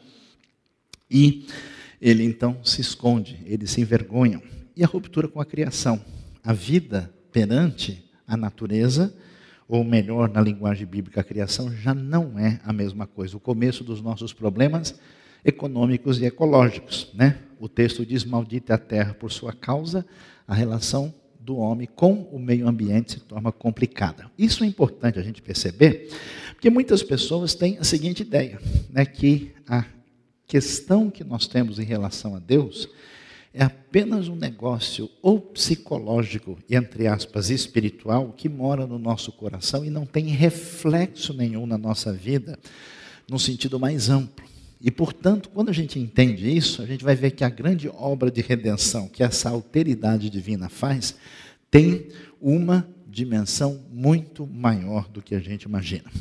E 1.10 1.46
ele 2.02 2.22
então 2.22 2.58
se 2.62 2.82
esconde, 2.82 3.40
eles 3.46 3.70
se 3.70 3.80
envergonham. 3.80 4.42
e 4.76 4.84
a 4.84 4.86
ruptura 4.86 5.26
com 5.26 5.40
a 5.40 5.46
criação. 5.46 6.04
A 6.42 6.52
vida 6.52 7.10
perante 7.32 8.04
a 8.26 8.36
natureza, 8.36 9.16
ou 9.66 9.84
melhor, 9.84 10.28
na 10.28 10.40
linguagem 10.42 10.86
bíblica, 10.86 11.22
a 11.22 11.24
criação, 11.24 11.74
já 11.74 11.94
não 11.94 12.38
é 12.38 12.60
a 12.62 12.74
mesma 12.74 13.06
coisa. 13.06 13.38
O 13.38 13.40
começo 13.40 13.82
dos 13.82 14.02
nossos 14.02 14.34
problemas 14.34 14.98
econômicos 15.42 16.20
e 16.20 16.26
ecológicos. 16.26 17.10
Né? 17.14 17.38
O 17.58 17.70
texto 17.70 18.04
diz: 18.04 18.22
Maldita 18.22 18.74
a 18.74 18.78
terra 18.78 19.14
por 19.14 19.32
sua 19.32 19.54
causa, 19.54 20.04
a 20.46 20.54
relação 20.54 21.14
do 21.44 21.56
homem 21.56 21.86
com 21.94 22.12
o 22.32 22.38
meio 22.38 22.66
ambiente 22.66 23.12
se 23.12 23.20
torna 23.20 23.52
complicada. 23.52 24.30
Isso 24.38 24.64
é 24.64 24.66
importante 24.66 25.18
a 25.18 25.22
gente 25.22 25.42
perceber, 25.42 26.08
porque 26.54 26.70
muitas 26.70 27.02
pessoas 27.02 27.54
têm 27.54 27.76
a 27.78 27.84
seguinte 27.84 28.20
ideia, 28.22 28.58
né, 28.90 29.04
que 29.04 29.52
a 29.68 29.84
questão 30.46 31.10
que 31.10 31.22
nós 31.22 31.46
temos 31.46 31.78
em 31.78 31.84
relação 31.84 32.34
a 32.34 32.38
Deus 32.38 32.88
é 33.52 33.62
apenas 33.62 34.26
um 34.26 34.34
negócio 34.34 35.08
ou 35.22 35.38
psicológico 35.38 36.58
e 36.68 36.74
entre 36.74 37.06
aspas 37.06 37.50
espiritual 37.50 38.32
que 38.36 38.48
mora 38.48 38.86
no 38.86 38.98
nosso 38.98 39.30
coração 39.30 39.84
e 39.84 39.90
não 39.90 40.04
tem 40.04 40.26
reflexo 40.26 41.32
nenhum 41.32 41.66
na 41.66 41.78
nossa 41.78 42.12
vida 42.12 42.58
no 43.28 43.38
sentido 43.38 43.78
mais 43.78 44.10
amplo. 44.10 44.53
E, 44.86 44.90
portanto, 44.90 45.48
quando 45.48 45.70
a 45.70 45.72
gente 45.72 45.98
entende 45.98 46.54
isso, 46.54 46.82
a 46.82 46.86
gente 46.86 47.02
vai 47.02 47.16
ver 47.16 47.30
que 47.30 47.42
a 47.42 47.48
grande 47.48 47.88
obra 47.88 48.30
de 48.30 48.42
redenção 48.42 49.08
que 49.08 49.22
essa 49.22 49.48
alteridade 49.48 50.28
divina 50.28 50.68
faz 50.68 51.16
tem 51.70 52.08
uma 52.38 52.86
dimensão 53.08 53.82
muito 53.90 54.46
maior 54.46 55.08
do 55.08 55.22
que 55.22 55.34
a 55.34 55.40
gente 55.40 55.62
imagina. 55.62 56.12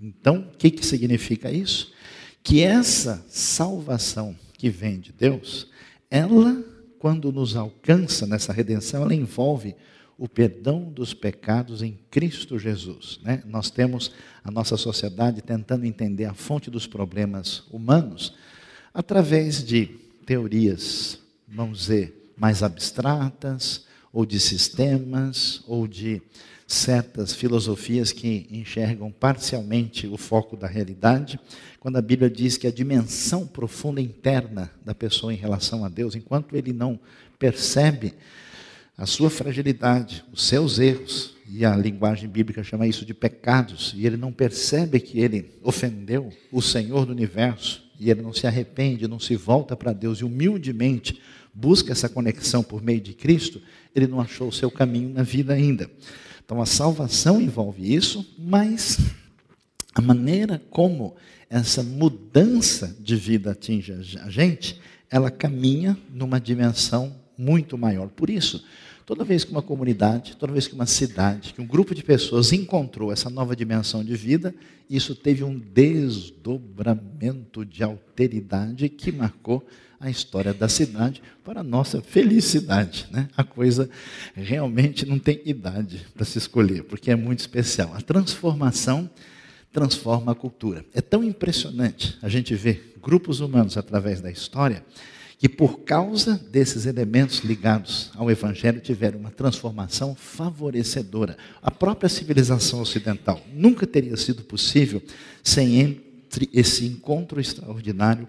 Então, 0.00 0.48
o 0.52 0.56
que, 0.56 0.68
que 0.68 0.84
significa 0.84 1.48
isso? 1.48 1.92
Que 2.42 2.60
essa 2.60 3.24
salvação 3.28 4.34
que 4.54 4.68
vem 4.68 4.98
de 4.98 5.12
Deus, 5.12 5.68
ela, 6.10 6.60
quando 6.98 7.30
nos 7.30 7.54
alcança 7.54 8.26
nessa 8.26 8.52
redenção, 8.52 9.02
ela 9.02 9.14
envolve 9.14 9.76
o 10.18 10.28
perdão 10.28 10.82
dos 10.82 11.14
pecados 11.14 11.80
em 11.80 11.96
Cristo 12.10 12.58
Jesus. 12.58 13.20
Né? 13.22 13.40
Nós 13.46 13.70
temos 13.70 14.10
a 14.42 14.50
nossa 14.50 14.76
sociedade 14.76 15.40
tentando 15.40 15.86
entender 15.86 16.24
a 16.24 16.34
fonte 16.34 16.70
dos 16.70 16.88
problemas 16.88 17.62
humanos 17.70 18.34
através 18.92 19.62
de 19.64 19.86
teorias, 20.26 21.20
vamos 21.46 21.78
dizer, 21.78 22.32
mais 22.36 22.64
abstratas, 22.64 23.86
ou 24.12 24.26
de 24.26 24.40
sistemas, 24.40 25.62
ou 25.68 25.86
de 25.86 26.20
certas 26.66 27.32
filosofias 27.32 28.12
que 28.12 28.46
enxergam 28.50 29.10
parcialmente 29.10 30.06
o 30.06 30.16
foco 30.16 30.56
da 30.56 30.66
realidade, 30.66 31.38
quando 31.78 31.96
a 31.96 32.02
Bíblia 32.02 32.28
diz 32.28 32.56
que 32.56 32.66
a 32.66 32.72
dimensão 32.72 33.46
profunda 33.46 34.00
interna 34.00 34.70
da 34.84 34.94
pessoa 34.94 35.32
em 35.32 35.36
relação 35.36 35.84
a 35.84 35.88
Deus, 35.88 36.14
enquanto 36.14 36.56
ele 36.56 36.72
não 36.72 36.98
percebe 37.38 38.14
a 38.98 39.06
sua 39.06 39.30
fragilidade, 39.30 40.24
os 40.32 40.42
seus 40.42 40.80
erros, 40.80 41.36
e 41.48 41.64
a 41.64 41.74
linguagem 41.76 42.28
bíblica 42.28 42.64
chama 42.64 42.88
isso 42.88 43.06
de 43.06 43.14
pecados, 43.14 43.94
e 43.96 44.04
ele 44.04 44.16
não 44.16 44.32
percebe 44.32 44.98
que 44.98 45.20
ele 45.20 45.52
ofendeu 45.62 46.30
o 46.50 46.60
Senhor 46.60 47.06
do 47.06 47.12
universo, 47.12 47.88
e 47.98 48.10
ele 48.10 48.20
não 48.20 48.32
se 48.32 48.46
arrepende, 48.46 49.06
não 49.06 49.20
se 49.20 49.36
volta 49.36 49.76
para 49.76 49.92
Deus 49.92 50.18
e 50.18 50.24
humildemente 50.24 51.20
busca 51.54 51.92
essa 51.92 52.08
conexão 52.08 52.62
por 52.62 52.82
meio 52.82 53.00
de 53.00 53.14
Cristo, 53.14 53.62
ele 53.94 54.08
não 54.08 54.20
achou 54.20 54.48
o 54.48 54.52
seu 54.52 54.70
caminho 54.70 55.08
na 55.08 55.22
vida 55.22 55.54
ainda. 55.54 55.88
Então 56.44 56.60
a 56.60 56.66
salvação 56.66 57.40
envolve 57.40 57.94
isso, 57.94 58.34
mas 58.36 58.98
a 59.94 60.00
maneira 60.00 60.60
como 60.70 61.16
essa 61.48 61.82
mudança 61.82 62.96
de 63.00 63.16
vida 63.16 63.52
atinge 63.52 63.92
a 63.92 64.28
gente, 64.28 64.80
ela 65.10 65.30
caminha 65.30 65.96
numa 66.12 66.40
dimensão 66.40 67.16
muito 67.36 67.78
maior. 67.78 68.08
Por 68.08 68.28
isso, 68.28 68.64
Toda 69.08 69.24
vez 69.24 69.42
que 69.42 69.50
uma 69.50 69.62
comunidade, 69.62 70.36
toda 70.36 70.52
vez 70.52 70.68
que 70.68 70.74
uma 70.74 70.84
cidade, 70.84 71.54
que 71.54 71.62
um 71.62 71.66
grupo 71.66 71.94
de 71.94 72.04
pessoas 72.04 72.52
encontrou 72.52 73.10
essa 73.10 73.30
nova 73.30 73.56
dimensão 73.56 74.04
de 74.04 74.14
vida, 74.14 74.54
isso 74.90 75.14
teve 75.14 75.42
um 75.42 75.58
desdobramento 75.58 77.64
de 77.64 77.82
alteridade 77.82 78.86
que 78.90 79.10
marcou 79.10 79.66
a 79.98 80.10
história 80.10 80.52
da 80.52 80.68
cidade 80.68 81.22
para 81.42 81.60
a 81.60 81.64
nossa 81.64 82.02
felicidade. 82.02 83.06
Né? 83.10 83.30
A 83.34 83.42
coisa 83.42 83.88
realmente 84.34 85.06
não 85.06 85.18
tem 85.18 85.40
idade 85.46 86.06
para 86.12 86.26
se 86.26 86.36
escolher, 86.36 86.82
porque 86.82 87.10
é 87.10 87.16
muito 87.16 87.38
especial. 87.38 87.94
A 87.94 88.02
transformação 88.02 89.08
transforma 89.72 90.32
a 90.32 90.34
cultura. 90.34 90.84
É 90.92 91.00
tão 91.00 91.24
impressionante 91.24 92.18
a 92.20 92.28
gente 92.28 92.54
ver 92.54 92.94
grupos 93.02 93.40
humanos 93.40 93.78
através 93.78 94.20
da 94.20 94.30
história 94.30 94.84
que 95.38 95.48
por 95.48 95.80
causa 95.80 96.36
desses 96.50 96.84
elementos 96.84 97.38
ligados 97.38 98.10
ao 98.16 98.28
Evangelho 98.28 98.80
tiveram 98.80 99.20
uma 99.20 99.30
transformação 99.30 100.16
favorecedora. 100.16 101.38
A 101.62 101.70
própria 101.70 102.08
civilização 102.08 102.80
ocidental 102.80 103.40
nunca 103.54 103.86
teria 103.86 104.16
sido 104.16 104.42
possível 104.42 105.00
sem 105.42 105.78
entre 105.78 106.50
esse 106.52 106.84
encontro 106.86 107.40
extraordinário 107.40 108.28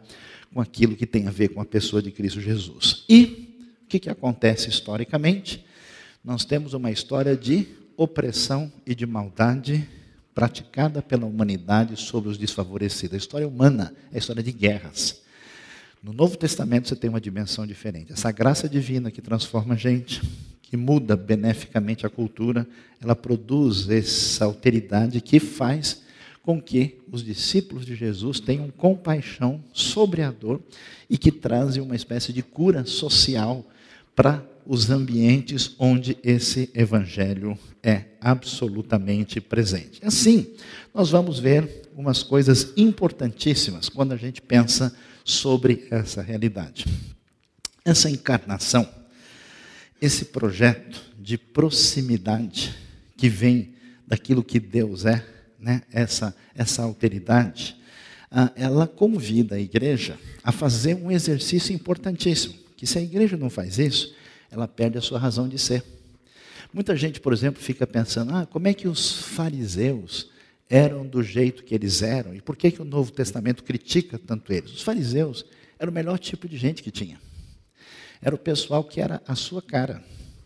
com 0.54 0.62
aquilo 0.62 0.96
que 0.96 1.08
tem 1.08 1.28
a 1.28 1.32
ver 1.32 1.50
com 1.50 1.60
a 1.60 1.66
pessoa 1.66 2.00
de 2.00 2.12
Cristo 2.12 2.40
Jesus. 2.40 3.04
E 3.10 3.56
o 3.84 3.88
que, 3.88 4.00
que 4.00 4.10
acontece 4.10 4.70
historicamente? 4.70 5.66
Nós 6.24 6.46
temos 6.46 6.76
uma 6.76 6.92
história 6.92 7.36
de 7.36 7.68
opressão 7.98 8.72
e 8.86 8.94
de 8.94 9.08
maldade 9.08 9.90
praticada 10.36 11.02
pela 11.02 11.26
humanidade 11.26 11.98
sobre 11.98 12.30
os 12.30 12.38
desfavorecidos. 12.38 13.16
A 13.16 13.18
história 13.18 13.48
humana 13.48 13.96
é 14.12 14.16
a 14.16 14.20
história 14.20 14.44
de 14.44 14.52
guerras. 14.52 15.24
No 16.02 16.14
Novo 16.14 16.38
Testamento 16.38 16.88
você 16.88 16.96
tem 16.96 17.10
uma 17.10 17.20
dimensão 17.20 17.68
diferente. 17.68 18.14
Essa 18.14 18.32
graça 18.32 18.70
divina 18.70 19.12
que 19.12 19.22
transforma 19.22 19.74
a 19.74 19.78
gente, 19.78 20.22
que 20.62 20.78
muda 20.78 21.18
beneficamente 21.18 22.06
a 22.06 22.10
cultura, 22.10 22.66
ela 23.02 23.16
produz 23.16 23.90
essa 23.90 24.46
alteridade 24.46 25.20
que 25.20 25.42
faz 25.42 26.04
com 26.42 26.62
que 26.62 27.00
os 27.12 27.22
discípulos 27.22 27.86
de 27.86 27.96
Jesus 27.96 28.40
tenham 28.40 28.72
compaixão 28.72 29.62
sobre 29.74 30.22
a 30.22 30.32
dor 30.32 30.62
e 31.10 31.18
que 31.18 31.32
trazem 31.32 31.84
uma 31.84 31.98
espécie 31.98 32.32
de 32.32 32.42
cura 32.42 32.86
social 32.86 33.66
para 34.16 34.42
os 34.66 34.90
ambientes 34.90 35.76
onde 35.78 36.18
esse 36.24 36.70
evangelho 36.74 37.58
é 37.84 38.06
absolutamente 38.22 39.42
presente. 39.42 40.00
Assim, 40.02 40.48
nós 40.94 41.10
vamos 41.10 41.40
ver 41.40 41.90
umas 41.98 42.24
coisas 42.24 42.72
importantíssimas 42.78 43.90
quando 43.90 44.14
a 44.14 44.18
gente 44.18 44.42
pensa 44.42 44.96
sobre 45.24 45.88
essa 45.92 46.22
realidade. 46.22 46.86
Essa 47.84 48.10
encarnação, 48.10 48.88
esse 50.02 50.26
projeto 50.26 51.02
de 51.20 51.38
proximidade 51.38 52.76
que 53.18 53.30
vem 53.30 53.74
daquilo 54.08 54.44
que 54.44 54.60
Deus 54.60 55.06
é, 55.06 55.26
né? 55.60 55.84
essa, 55.92 56.36
essa 56.56 56.84
alteridade, 56.84 57.76
ah, 58.32 58.52
ela 58.56 58.88
convida 58.88 59.56
a 59.56 59.60
igreja 59.60 60.18
a 60.44 60.52
fazer 60.52 60.96
um 60.96 61.12
exercício 61.12 61.74
importantíssimo, 61.74 62.56
que 62.78 62.88
se 62.88 62.98
a 62.98 63.02
igreja 63.02 63.36
não 63.36 63.50
faz 63.50 63.78
isso, 63.78 64.16
ela 64.52 64.68
perde 64.68 64.98
a 64.98 65.02
sua 65.02 65.20
razão 65.20 65.48
de 65.48 65.60
ser. 65.60 65.84
Muita 66.74 66.96
gente, 66.96 67.20
por 67.20 67.34
exemplo, 67.34 67.62
fica 67.62 67.86
pensando, 67.88 68.36
ah, 68.36 68.46
como 68.46 68.68
é 68.68 68.74
que 68.74 68.88
os 68.88 69.22
fariseus 69.22 70.30
eram 70.70 71.06
do 71.06 71.24
jeito 71.24 71.64
que 71.64 71.74
eles 71.74 72.02
eram. 72.04 72.36
E 72.36 72.42
por 72.42 72.56
que, 72.56 72.72
que 72.72 72.82
o 72.82 72.86
Novo 72.86 73.12
Testamento 73.12 73.64
critica 73.64 74.20
tanto 74.20 74.54
eles? 74.54 74.72
Os 74.72 74.84
fariseus 74.84 75.44
eram 75.80 75.92
o 75.92 75.96
melhor 75.96 76.20
tipo 76.20 76.48
de 76.48 76.58
gente 76.58 76.84
que 76.84 76.92
tinha. 76.92 77.20
Era 78.22 78.36
o 78.36 78.38
pessoal 78.38 78.84
que 78.84 79.02
era 79.02 79.22
a 79.28 79.34
sua 79.34 79.62
cara 79.62 80.04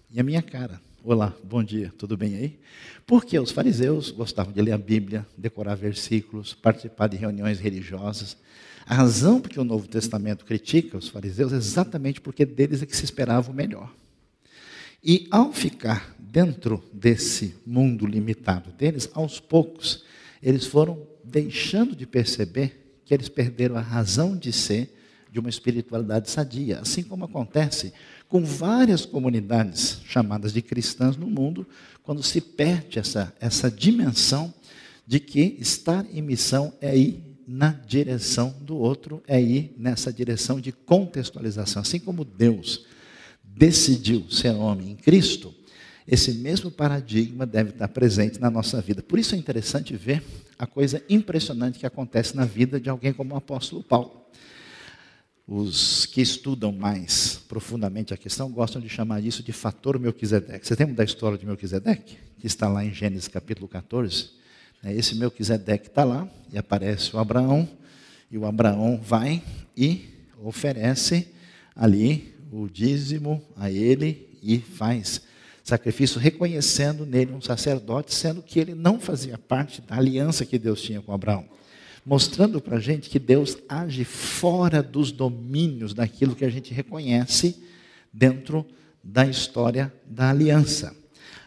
e 0.09 0.19
a 0.19 0.23
minha 0.23 0.41
cara. 0.41 0.79
Olá, 1.03 1.35
bom 1.43 1.61
dia, 1.61 1.91
tudo 1.97 2.15
bem 2.15 2.35
aí? 2.37 2.59
Porque 3.05 3.37
os 3.37 3.51
fariseus 3.51 4.09
gostavam 4.09 4.53
de 4.53 4.61
ler 4.61 4.71
a 4.71 4.77
Bíblia, 4.77 5.27
decorar 5.37 5.75
versículos, 5.75 6.53
participar 6.53 7.07
de 7.07 7.17
reuniões 7.17 7.59
religiosas. 7.59 8.37
A 8.85 8.95
razão 8.95 9.41
por 9.41 9.49
que 9.49 9.59
o 9.59 9.65
Novo 9.65 9.87
Testamento 9.87 10.45
critica 10.45 10.97
os 10.97 11.09
fariseus 11.09 11.51
é 11.51 11.57
exatamente 11.57 12.21
porque 12.21 12.45
deles 12.45 12.81
é 12.81 12.85
que 12.85 12.95
se 12.95 13.03
esperava 13.03 13.51
o 13.51 13.53
melhor. 13.53 13.93
E 15.03 15.27
ao 15.29 15.51
ficar 15.51 16.15
dentro 16.33 16.83
desse 16.91 17.53
mundo 17.63 18.07
limitado 18.07 18.71
deles, 18.71 19.07
aos 19.13 19.39
poucos, 19.39 20.03
eles 20.41 20.65
foram 20.65 21.07
deixando 21.23 21.95
de 21.95 22.07
perceber 22.07 23.01
que 23.05 23.13
eles 23.13 23.29
perderam 23.29 23.77
a 23.77 23.81
razão 23.81 24.35
de 24.35 24.51
ser 24.51 24.97
de 25.31 25.39
uma 25.39 25.49
espiritualidade 25.49 26.31
sadia, 26.31 26.79
assim 26.79 27.03
como 27.03 27.25
acontece 27.25 27.93
com 28.27 28.43
várias 28.43 29.05
comunidades 29.05 29.99
chamadas 30.05 30.51
de 30.51 30.63
cristãs 30.63 31.15
no 31.15 31.27
mundo, 31.27 31.67
quando 32.01 32.23
se 32.23 32.41
perde 32.41 32.97
essa, 32.97 33.31
essa 33.39 33.69
dimensão 33.69 34.51
de 35.05 35.19
que 35.19 35.55
estar 35.59 36.03
em 36.11 36.21
missão 36.23 36.73
é 36.81 36.97
ir 36.97 37.37
na 37.47 37.69
direção 37.69 38.55
do 38.59 38.75
outro, 38.75 39.21
é 39.27 39.39
ir 39.39 39.75
nessa 39.77 40.11
direção 40.11 40.59
de 40.59 40.71
contextualização. 40.71 41.83
Assim 41.83 41.99
como 41.99 42.25
Deus 42.25 42.87
decidiu 43.43 44.25
ser 44.31 44.55
homem 44.55 44.91
em 44.91 44.95
Cristo, 44.95 45.53
esse 46.07 46.33
mesmo 46.33 46.69
paradigma 46.69 47.45
deve 47.45 47.71
estar 47.71 47.87
presente 47.87 48.39
na 48.39 48.49
nossa 48.49 48.81
vida. 48.81 49.01
Por 49.01 49.17
isso 49.17 49.35
é 49.35 49.37
interessante 49.37 49.95
ver 49.95 50.23
a 50.57 50.67
coisa 50.67 51.03
impressionante 51.09 51.79
que 51.79 51.85
acontece 51.85 52.35
na 52.35 52.45
vida 52.45 52.79
de 52.79 52.89
alguém 52.89 53.13
como 53.13 53.33
o 53.33 53.37
apóstolo 53.37 53.83
Paulo. 53.83 54.23
Os 55.47 56.05
que 56.05 56.21
estudam 56.21 56.71
mais 56.71 57.41
profundamente 57.49 58.13
a 58.13 58.17
questão 58.17 58.49
gostam 58.49 58.81
de 58.81 58.87
chamar 58.87 59.21
isso 59.21 59.43
de 59.43 59.51
fator 59.51 59.99
Melquisedeque. 59.99 60.65
Você 60.65 60.75
lembra 60.77 60.95
da 60.95 61.03
história 61.03 61.37
de 61.37 61.45
Melquisedeque? 61.45 62.17
Que 62.39 62.47
está 62.47 62.69
lá 62.69 62.83
em 62.83 62.93
Gênesis 62.93 63.27
capítulo 63.27 63.67
14. 63.67 64.29
É, 64.83 64.93
esse 64.93 65.15
Melquisedeque 65.15 65.87
está 65.87 66.03
lá 66.03 66.27
e 66.51 66.57
aparece 66.57 67.15
o 67.15 67.19
Abraão, 67.19 67.67
e 68.31 68.37
o 68.37 68.45
Abraão 68.45 68.99
vai 69.01 69.43
e 69.75 70.09
oferece 70.41 71.27
ali 71.75 72.33
o 72.51 72.67
dízimo 72.67 73.41
a 73.55 73.71
ele 73.71 74.37
e 74.41 74.59
faz 74.59 75.21
sacrifício, 75.63 76.19
reconhecendo 76.19 77.05
nele 77.05 77.33
um 77.33 77.41
sacerdote, 77.41 78.13
sendo 78.13 78.41
que 78.41 78.59
ele 78.59 78.75
não 78.75 78.99
fazia 78.99 79.37
parte 79.37 79.81
da 79.81 79.95
aliança 79.95 80.45
que 80.45 80.59
Deus 80.59 80.81
tinha 80.81 81.01
com 81.01 81.13
Abraão 81.13 81.45
mostrando 82.05 82.59
para 82.59 82.77
a 82.77 82.79
gente 82.79 83.09
que 83.09 83.19
Deus 83.19 83.57
age 83.67 84.03
fora 84.03 84.83
dos 84.83 85.11
domínios 85.11 85.93
daquilo 85.93 86.35
que 86.35 86.45
a 86.45 86.49
gente 86.49 86.73
reconhece 86.73 87.63
dentro 88.11 88.65
da 89.03 89.25
história 89.25 89.93
da 90.05 90.29
aliança. 90.29 90.95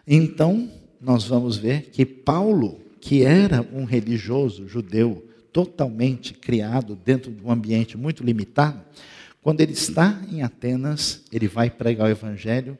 Então, 0.06 0.70
nós 1.00 1.24
vamos 1.24 1.56
ver 1.56 1.90
que 1.90 2.06
Paulo, 2.06 2.80
que 3.00 3.22
era 3.22 3.66
um 3.72 3.84
religioso 3.84 4.66
judeu 4.66 5.26
totalmente 5.52 6.34
criado 6.34 6.98
dentro 7.04 7.30
de 7.30 7.42
um 7.42 7.50
ambiente 7.50 7.96
muito 7.96 8.24
limitado, 8.24 8.80
quando 9.42 9.60
ele 9.60 9.72
está 9.72 10.20
em 10.30 10.42
Atenas, 10.42 11.22
ele 11.30 11.46
vai 11.46 11.70
pregar 11.70 12.08
o 12.08 12.10
evangelho 12.10 12.76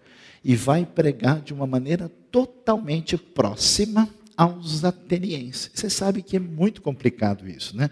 e 0.49 0.55
vai 0.55 0.87
pregar 0.87 1.41
de 1.41 1.53
uma 1.53 1.67
maneira 1.67 2.09
totalmente 2.31 3.19
próxima 3.19 4.09
aos 4.37 4.85
atenienses. 4.85 5.73
Você 5.75 5.91
sabe 5.91 6.23
que 6.23 6.37
é 6.37 6.39
muito 6.39 6.81
complicado 6.81 7.49
isso, 7.49 7.77
né? 7.77 7.91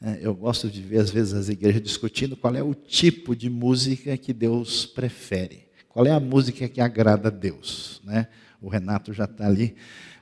É, 0.00 0.20
eu 0.22 0.32
gosto 0.32 0.70
de 0.70 0.80
ver, 0.80 1.00
às 1.00 1.10
vezes, 1.10 1.34
as 1.34 1.48
igrejas 1.48 1.82
discutindo 1.82 2.36
qual 2.36 2.54
é 2.54 2.62
o 2.62 2.72
tipo 2.72 3.34
de 3.34 3.50
música 3.50 4.16
que 4.16 4.32
Deus 4.32 4.86
prefere. 4.86 5.66
Qual 5.88 6.06
é 6.06 6.12
a 6.12 6.20
música 6.20 6.68
que 6.68 6.80
agrada 6.80 7.26
a 7.26 7.32
Deus, 7.32 8.00
né? 8.04 8.28
O 8.62 8.68
Renato 8.68 9.12
já 9.12 9.24
está 9.24 9.48
ali 9.48 9.74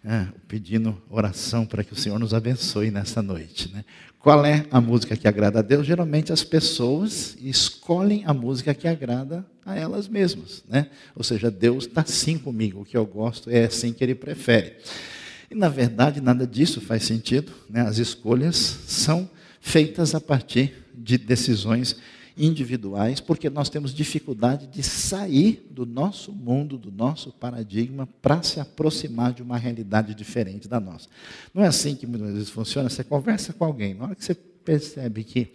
é, 0.03 0.29
pedindo 0.49 0.97
oração 1.11 1.67
para 1.67 1.85
que 1.85 1.93
o 1.93 1.97
Senhor 1.97 2.19
nos 2.19 2.33
abençoe 2.33 2.91
nessa 2.91 3.21
noite. 3.21 3.71
Né? 3.71 3.85
Qual 4.27 4.45
é 4.45 4.67
a 4.73 4.81
música 4.81 5.17
que 5.17 5.29
agrada 5.29 5.61
a 5.61 5.63
Deus? 5.63 5.87
Geralmente 5.87 6.33
as 6.33 6.43
pessoas 6.43 7.37
escolhem 7.41 8.25
a 8.27 8.35
música 8.35 8.75
que 8.75 8.89
agrada 8.89 9.47
a 9.65 9.79
elas 9.79 10.09
mesmas. 10.09 10.65
Né? 10.69 10.89
Ou 11.15 11.23
seja, 11.23 11.49
Deus 11.49 11.87
está 11.87 12.05
sim 12.05 12.37
comigo, 12.37 12.81
o 12.81 12.85
que 12.85 12.97
eu 12.97 13.07
gosto 13.07 13.49
é 13.49 13.67
assim 13.67 13.93
que 13.93 14.03
Ele 14.03 14.17
prefere. 14.17 14.79
E, 15.49 15.55
na 15.55 15.69
verdade, 15.69 16.21
nada 16.21 16.45
disso 16.45 16.81
faz 16.81 17.05
sentido. 17.05 17.53
Né? 17.71 17.83
As 17.83 17.99
escolhas 17.99 18.57
são 18.57 19.31
feitas 19.61 20.13
a 20.13 20.21
partir 20.21 20.75
de 20.93 21.17
decisões 21.17 21.95
individuais, 22.37 23.21
porque 23.21 23.49
nós 23.49 23.69
temos 23.69 23.95
dificuldade 23.95 24.67
de 24.67 24.83
sair 24.83 25.67
do 25.71 25.87
nosso 25.87 26.33
mundo, 26.33 26.77
do 26.77 26.93
nosso 26.93 27.33
paradigma, 27.33 28.07
para 28.21 28.43
se 28.43 28.61
aproximar 28.61 29.33
de 29.33 29.43
uma 29.43 29.57
realidade 29.57 30.15
diferente 30.15 30.69
da 30.69 30.79
nossa. 30.79 31.09
Não 31.55 31.65
é 31.65 31.67
assim 31.67 31.95
que 31.95 32.07
muitas 32.07 32.33
vezes 32.33 32.51
funciona. 32.51 32.91
Você 32.91 33.03
conversa 33.03 33.53
com 33.53 33.65
alguém, 33.65 33.95
na 33.95 34.05
hora 34.05 34.15
que 34.15 34.25
você 34.25 34.35
percebe 34.35 35.25
que 35.25 35.53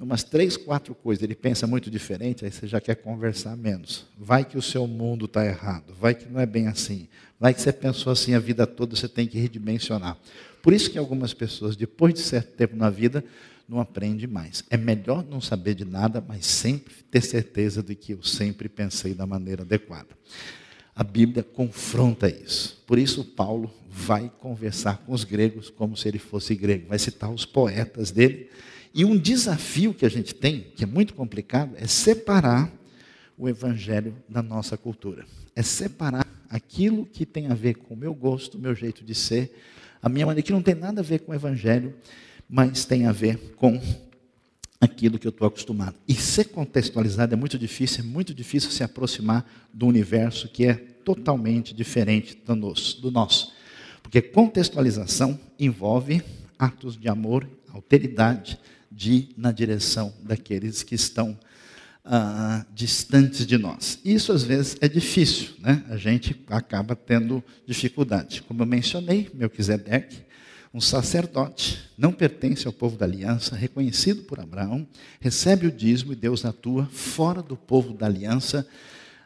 umas 0.00 0.22
três, 0.22 0.56
quatro 0.56 0.94
coisas, 0.94 1.22
ele 1.22 1.34
pensa 1.34 1.66
muito 1.66 1.90
diferente, 1.90 2.44
aí 2.44 2.50
você 2.50 2.66
já 2.66 2.80
quer 2.80 2.94
conversar 2.94 3.56
menos. 3.56 4.06
Vai 4.18 4.44
que 4.44 4.56
o 4.56 4.62
seu 4.62 4.86
mundo 4.86 5.26
está 5.26 5.44
errado, 5.44 5.94
vai 6.00 6.14
que 6.14 6.26
não 6.28 6.40
é 6.40 6.46
bem 6.46 6.68
assim, 6.68 7.06
vai 7.38 7.52
que 7.52 7.60
você 7.60 7.72
pensou 7.72 8.12
assim 8.12 8.34
a 8.34 8.38
vida 8.38 8.66
toda, 8.66 8.96
você 8.96 9.08
tem 9.08 9.26
que 9.26 9.38
redimensionar. 9.38 10.16
Por 10.62 10.72
isso 10.72 10.90
que 10.90 10.98
algumas 10.98 11.34
pessoas, 11.34 11.76
depois 11.76 12.14
de 12.14 12.20
certo 12.20 12.54
tempo 12.56 12.76
na 12.76 12.88
vida, 12.88 13.24
não 13.70 13.80
aprendem 13.80 14.26
mais. 14.26 14.64
É 14.68 14.76
melhor 14.76 15.24
não 15.24 15.40
saber 15.40 15.74
de 15.74 15.84
nada, 15.84 16.22
mas 16.26 16.44
sempre 16.44 16.92
ter 17.08 17.22
certeza 17.22 17.82
de 17.82 17.94
que 17.94 18.12
eu 18.12 18.22
sempre 18.22 18.68
pensei 18.68 19.14
da 19.14 19.24
maneira 19.24 19.62
adequada. 19.62 20.08
A 20.94 21.04
Bíblia 21.04 21.44
confronta 21.44 22.28
isso. 22.28 22.82
Por 22.84 22.98
isso, 22.98 23.24
Paulo 23.24 23.72
vai 23.88 24.30
conversar 24.40 24.98
com 24.98 25.12
os 25.12 25.22
gregos 25.22 25.70
como 25.70 25.96
se 25.96 26.08
ele 26.08 26.18
fosse 26.18 26.54
grego, 26.54 26.88
vai 26.88 26.98
citar 26.98 27.30
os 27.32 27.46
poetas 27.46 28.10
dele 28.10 28.50
e 28.92 29.04
um 29.04 29.16
desafio 29.16 29.94
que 29.94 30.04
a 30.04 30.08
gente 30.08 30.34
tem, 30.34 30.66
que 30.74 30.82
é 30.82 30.86
muito 30.86 31.14
complicado, 31.14 31.74
é 31.76 31.86
separar 31.86 32.70
o 33.38 33.48
evangelho 33.48 34.16
da 34.28 34.42
nossa 34.42 34.76
cultura. 34.76 35.24
É 35.54 35.62
separar 35.62 36.26
aquilo 36.48 37.06
que 37.06 37.24
tem 37.24 37.46
a 37.46 37.54
ver 37.54 37.74
com 37.74 37.94
o 37.94 37.96
meu 37.96 38.12
gosto, 38.12 38.58
o 38.58 38.60
meu 38.60 38.74
jeito 38.74 39.04
de 39.04 39.14
ser, 39.14 39.54
a 40.02 40.08
minha 40.08 40.26
maneira, 40.26 40.44
que 40.44 40.52
não 40.52 40.62
tem 40.62 40.74
nada 40.74 41.00
a 41.00 41.04
ver 41.04 41.20
com 41.20 41.30
o 41.30 41.34
evangelho, 41.34 41.94
mas 42.50 42.84
tem 42.84 43.06
a 43.06 43.12
ver 43.12 43.54
com 43.56 43.80
aquilo 44.80 45.18
que 45.18 45.26
eu 45.26 45.30
estou 45.30 45.46
acostumado. 45.46 45.94
E 46.08 46.14
ser 46.14 46.46
contextualizado 46.46 47.32
é 47.32 47.36
muito 47.36 47.56
difícil, 47.56 48.00
é 48.00 48.06
muito 48.06 48.34
difícil 48.34 48.70
se 48.70 48.82
aproximar 48.82 49.48
do 49.72 49.86
universo 49.86 50.48
que 50.48 50.66
é 50.66 50.74
totalmente 50.74 51.72
diferente 51.72 52.36
do 52.44 53.10
nosso. 53.10 53.52
Porque 54.02 54.20
contextualização 54.20 55.38
envolve 55.58 56.22
atos 56.58 56.98
de 56.98 57.08
amor, 57.08 57.48
alteridade, 57.68 58.58
de 58.90 59.12
ir 59.12 59.28
na 59.36 59.52
direção 59.52 60.12
daqueles 60.22 60.82
que 60.82 60.96
estão 60.96 61.38
ah, 62.04 62.66
distantes 62.74 63.46
de 63.46 63.56
nós. 63.56 64.00
Isso 64.04 64.32
às 64.32 64.42
vezes 64.42 64.76
é 64.80 64.88
difícil, 64.88 65.50
né? 65.60 65.84
a 65.88 65.96
gente 65.96 66.38
acaba 66.48 66.96
tendo 66.96 67.44
dificuldade. 67.66 68.42
Como 68.42 68.62
eu 68.62 68.66
mencionei, 68.66 69.30
Melquisedeque, 69.32 70.29
um 70.72 70.80
sacerdote, 70.80 71.90
não 71.98 72.12
pertence 72.12 72.66
ao 72.66 72.72
povo 72.72 72.96
da 72.96 73.04
aliança, 73.04 73.56
reconhecido 73.56 74.22
por 74.22 74.38
Abraão, 74.38 74.86
recebe 75.20 75.66
o 75.66 75.72
dízimo 75.72 76.12
e 76.12 76.16
Deus 76.16 76.44
atua 76.44 76.86
fora 76.86 77.42
do 77.42 77.56
povo 77.56 77.92
da 77.92 78.06
aliança, 78.06 78.66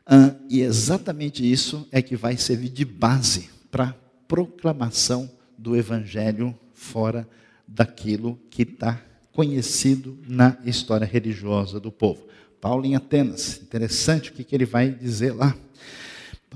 ah, 0.07 0.35
e 0.49 0.61
exatamente 0.61 1.51
isso 1.51 1.87
é 1.93 2.01
que 2.01 2.17
vai 2.17 2.37
servir 2.37 2.71
de 2.71 2.85
base 2.85 3.51
para 3.71 3.85
a 3.85 3.95
proclamação 4.27 5.31
do 5.57 5.77
evangelho 5.77 6.55
fora 6.73 7.29
daquilo 7.67 8.39
que 8.51 8.63
está 8.63 9.01
conhecido 9.33 10.19
na 10.27 10.57
história 10.65 11.07
religiosa 11.07 11.81
do 11.81 11.91
povo. 11.91 12.27
Paulo 12.61 12.87
em 12.87 12.95
Atenas, 12.95 13.61
interessante 13.63 14.31
o 14.31 14.33
que, 14.33 14.45
que 14.45 14.55
ele 14.55 14.65
vai 14.65 14.91
dizer 14.91 15.33
lá. 15.33 15.55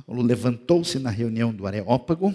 Paulo 0.06 0.22
levantou-se 0.22 0.98
na 0.98 1.10
reunião 1.10 1.52
do 1.52 1.66
Areópago, 1.66 2.34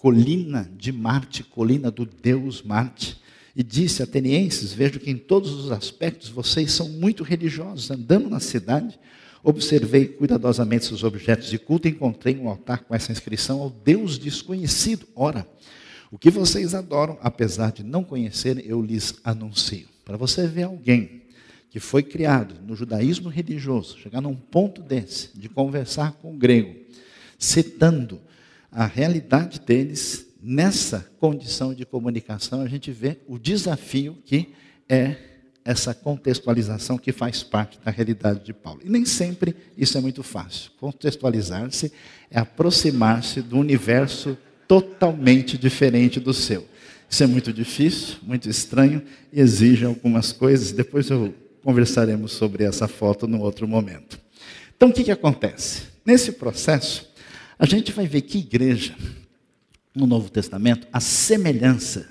colina 0.00 0.70
de 0.78 0.90
Marte, 0.90 1.44
colina 1.44 1.90
do 1.90 2.06
deus 2.06 2.62
Marte, 2.62 3.20
e 3.54 3.62
disse: 3.62 4.02
Atenienses, 4.02 4.72
vejo 4.72 4.98
que 4.98 5.10
em 5.10 5.16
todos 5.16 5.52
os 5.52 5.70
aspectos 5.70 6.30
vocês 6.30 6.72
são 6.72 6.88
muito 6.88 7.22
religiosos. 7.22 7.90
Andando 7.90 8.30
na 8.30 8.40
cidade, 8.40 8.98
observei 9.44 10.06
cuidadosamente 10.06 10.86
seus 10.86 11.04
objetos 11.04 11.50
de 11.50 11.58
culto 11.58 11.86
e 11.86 11.90
encontrei 11.90 12.38
um 12.38 12.48
altar 12.48 12.84
com 12.84 12.94
essa 12.94 13.12
inscrição 13.12 13.60
ao 13.60 13.68
Deus 13.68 14.18
desconhecido. 14.18 15.06
Ora, 15.14 15.46
o 16.10 16.18
que 16.18 16.30
vocês 16.30 16.74
adoram, 16.74 17.18
apesar 17.20 17.70
de 17.70 17.84
não 17.84 18.02
conhecerem, 18.02 18.64
eu 18.66 18.80
lhes 18.80 19.14
anuncio. 19.22 19.86
Para 20.04 20.16
você 20.16 20.46
ver 20.46 20.62
alguém 20.62 21.22
que 21.70 21.78
foi 21.78 22.02
criado 22.02 22.54
no 22.66 22.74
judaísmo 22.74 23.28
religioso, 23.28 23.98
chegar 23.98 24.20
num 24.20 24.34
ponto 24.34 24.82
desse, 24.82 25.28
de 25.34 25.48
conversar 25.48 26.12
com 26.12 26.34
o 26.34 26.36
grego, 26.36 26.74
citando 27.38 28.18
a 28.70 28.86
realidade 28.86 29.60
deles, 29.60 30.26
nessa 30.42 31.10
condição 31.18 31.74
de 31.74 31.84
comunicação, 31.84 32.60
a 32.62 32.68
gente 32.68 32.90
vê 32.90 33.18
o 33.26 33.38
desafio 33.38 34.16
que 34.24 34.52
é 34.88 35.16
essa 35.64 35.92
contextualização 35.92 36.96
que 36.96 37.12
faz 37.12 37.42
parte 37.42 37.78
da 37.84 37.90
realidade 37.90 38.44
de 38.44 38.52
Paulo. 38.52 38.80
E 38.84 38.88
nem 38.88 39.04
sempre 39.04 39.54
isso 39.76 39.98
é 39.98 40.00
muito 40.00 40.22
fácil. 40.22 40.70
Contextualizar-se 40.78 41.92
é 42.30 42.38
aproximar-se 42.38 43.42
do 43.42 43.58
universo 43.58 44.38
totalmente 44.66 45.58
diferente 45.58 46.18
do 46.18 46.32
seu. 46.32 46.66
Isso 47.08 47.22
é 47.24 47.26
muito 47.26 47.52
difícil, 47.52 48.16
muito 48.22 48.48
estranho 48.48 49.02
e 49.32 49.40
exige 49.40 49.84
algumas 49.84 50.32
coisas. 50.32 50.72
Depois 50.72 51.10
eu 51.10 51.34
conversaremos 51.62 52.32
sobre 52.32 52.64
essa 52.64 52.88
foto 52.88 53.26
no 53.26 53.40
outro 53.40 53.68
momento. 53.68 54.18
Então, 54.76 54.88
o 54.88 54.92
que, 54.92 55.04
que 55.04 55.10
acontece? 55.10 55.82
Nesse 56.06 56.32
processo, 56.32 57.09
a 57.60 57.66
gente 57.66 57.92
vai 57.92 58.06
ver 58.06 58.22
que 58.22 58.38
igreja, 58.38 58.96
no 59.94 60.06
Novo 60.06 60.30
Testamento, 60.30 60.88
a 60.90 60.98
semelhança 60.98 62.08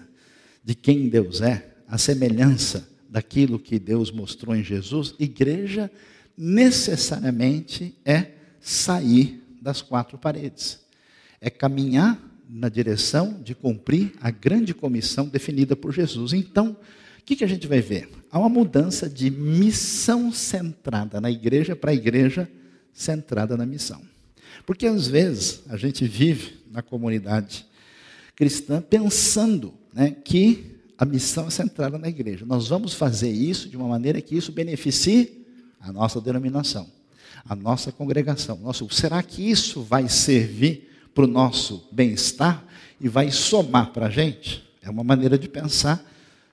de 0.63 0.75
quem 0.75 1.09
Deus 1.09 1.41
é, 1.41 1.71
a 1.87 1.97
semelhança 1.97 2.87
daquilo 3.09 3.57
que 3.57 3.79
Deus 3.79 4.11
mostrou 4.11 4.55
em 4.55 4.63
Jesus, 4.63 5.15
igreja 5.17 5.89
necessariamente 6.37 7.95
é 8.05 8.27
sair 8.61 9.43
das 9.59 9.81
quatro 9.81 10.19
paredes, 10.19 10.81
é 11.41 11.49
caminhar 11.49 12.23
na 12.47 12.69
direção 12.69 13.41
de 13.41 13.55
cumprir 13.55 14.13
a 14.21 14.29
grande 14.29 14.71
comissão 14.75 15.27
definida 15.27 15.75
por 15.75 15.91
Jesus. 15.91 16.31
Então, 16.31 16.77
o 17.19 17.23
que, 17.25 17.35
que 17.35 17.43
a 17.43 17.47
gente 17.47 17.65
vai 17.65 17.81
ver? 17.81 18.07
Há 18.29 18.37
uma 18.37 18.49
mudança 18.49 19.09
de 19.09 19.31
missão 19.31 20.31
centrada 20.31 21.19
na 21.19 21.31
igreja 21.31 21.75
para 21.75 21.89
a 21.89 21.95
igreja 21.95 22.47
centrada 22.93 23.57
na 23.57 23.65
missão. 23.65 23.99
Porque 24.69 24.85
às 24.85 25.07
vezes 25.07 25.63
a 25.67 25.75
gente 25.75 26.05
vive 26.05 26.59
na 26.69 26.83
comunidade 26.83 27.65
cristã 28.35 28.79
pensando 28.79 29.73
né, 29.91 30.11
que 30.11 30.79
a 30.95 31.05
missão 31.05 31.47
é 31.47 31.49
centrada 31.49 31.97
na 31.97 32.07
igreja. 32.07 32.45
Nós 32.45 32.67
vamos 32.67 32.93
fazer 32.93 33.31
isso 33.31 33.67
de 33.67 33.75
uma 33.75 33.87
maneira 33.87 34.21
que 34.21 34.37
isso 34.37 34.51
beneficie 34.51 35.43
a 35.79 35.91
nossa 35.91 36.21
denominação, 36.21 36.87
a 37.43 37.55
nossa 37.55 37.91
congregação. 37.91 38.59
Nosso, 38.59 38.87
será 38.91 39.23
que 39.23 39.41
isso 39.41 39.81
vai 39.81 40.07
servir 40.07 40.87
para 41.15 41.23
o 41.23 41.27
nosso 41.27 41.87
bem-estar 41.91 42.63
e 43.01 43.09
vai 43.09 43.31
somar 43.31 43.91
para 43.91 44.05
a 44.05 44.11
gente? 44.11 44.63
É 44.83 44.89
uma 44.91 45.03
maneira 45.03 45.35
de 45.35 45.49
pensar 45.49 46.07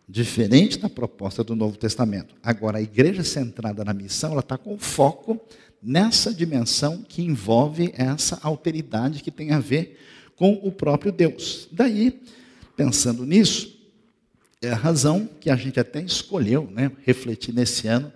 diferente 0.09 0.79
da 0.79 0.88
proposta 0.88 1.44
do 1.44 1.55
Novo 1.55 1.76
Testamento. 1.76 2.35
Agora, 2.42 2.79
a 2.79 2.83
igreja 2.83 3.22
centrada 3.22 3.85
na 3.85 3.92
missão, 3.92 4.33
ela 4.33 4.40
está 4.40 4.57
com 4.57 4.79
foco 4.79 5.38
nessa 5.87 6.35
dimensão 6.35 7.05
que 7.09 7.22
envolve 7.22 7.92
essa 7.96 8.40
alteridade 8.42 9.22
que 9.22 9.31
tem 9.31 9.53
a 9.53 9.61
ver 9.61 10.01
com 10.35 10.55
o 10.64 10.72
próprio 10.72 11.12
Deus. 11.12 11.68
Daí, 11.70 12.20
pensando 12.77 13.25
nisso, 13.25 13.79
é 14.61 14.72
a 14.72 14.77
razão 14.77 15.29
que 15.40 15.49
a 15.49 15.55
gente 15.55 15.79
até 15.79 16.03
escolheu, 16.03 16.68
né, 16.72 16.90
refletir 17.05 17.55
nesse 17.55 17.87
ano, 17.87 18.12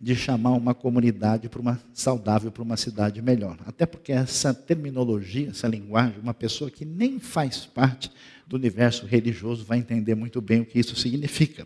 de 0.00 0.16
chamar 0.16 0.50
uma 0.50 0.74
comunidade 0.74 1.48
para 1.48 1.60
uma 1.60 1.80
saudável 1.94 2.50
para 2.50 2.64
uma 2.64 2.76
cidade 2.76 3.22
melhor. 3.22 3.56
Até 3.64 3.86
porque 3.86 4.10
essa 4.10 4.52
terminologia, 4.52 5.50
essa 5.50 5.68
linguagem, 5.68 6.18
uma 6.20 6.34
pessoa 6.34 6.72
que 6.72 6.84
nem 6.84 7.20
faz 7.20 7.58
parte 7.64 8.10
do 8.48 8.56
universo 8.56 9.06
religioso 9.06 9.64
vai 9.64 9.78
entender 9.78 10.16
muito 10.16 10.40
bem 10.40 10.60
o 10.60 10.66
que 10.66 10.80
isso 10.80 10.96
significa, 10.96 11.64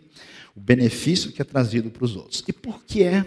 o 0.55 0.59
benefício 0.59 1.31
que 1.31 1.41
é 1.41 1.45
trazido 1.45 1.89
para 1.89 2.05
os 2.05 2.15
outros. 2.15 2.43
E 2.47 2.53
por 2.53 2.83
que 2.85 3.01
é 3.01 3.25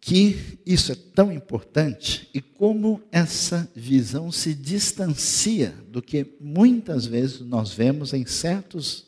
que 0.00 0.58
isso 0.64 0.92
é 0.92 0.94
tão 0.94 1.30
importante 1.30 2.28
e 2.32 2.40
como 2.40 3.02
essa 3.12 3.70
visão 3.76 4.32
se 4.32 4.54
distancia 4.54 5.74
do 5.88 6.00
que 6.00 6.26
muitas 6.40 7.04
vezes 7.04 7.40
nós 7.40 7.72
vemos 7.72 8.14
em 8.14 8.24
certos 8.24 9.06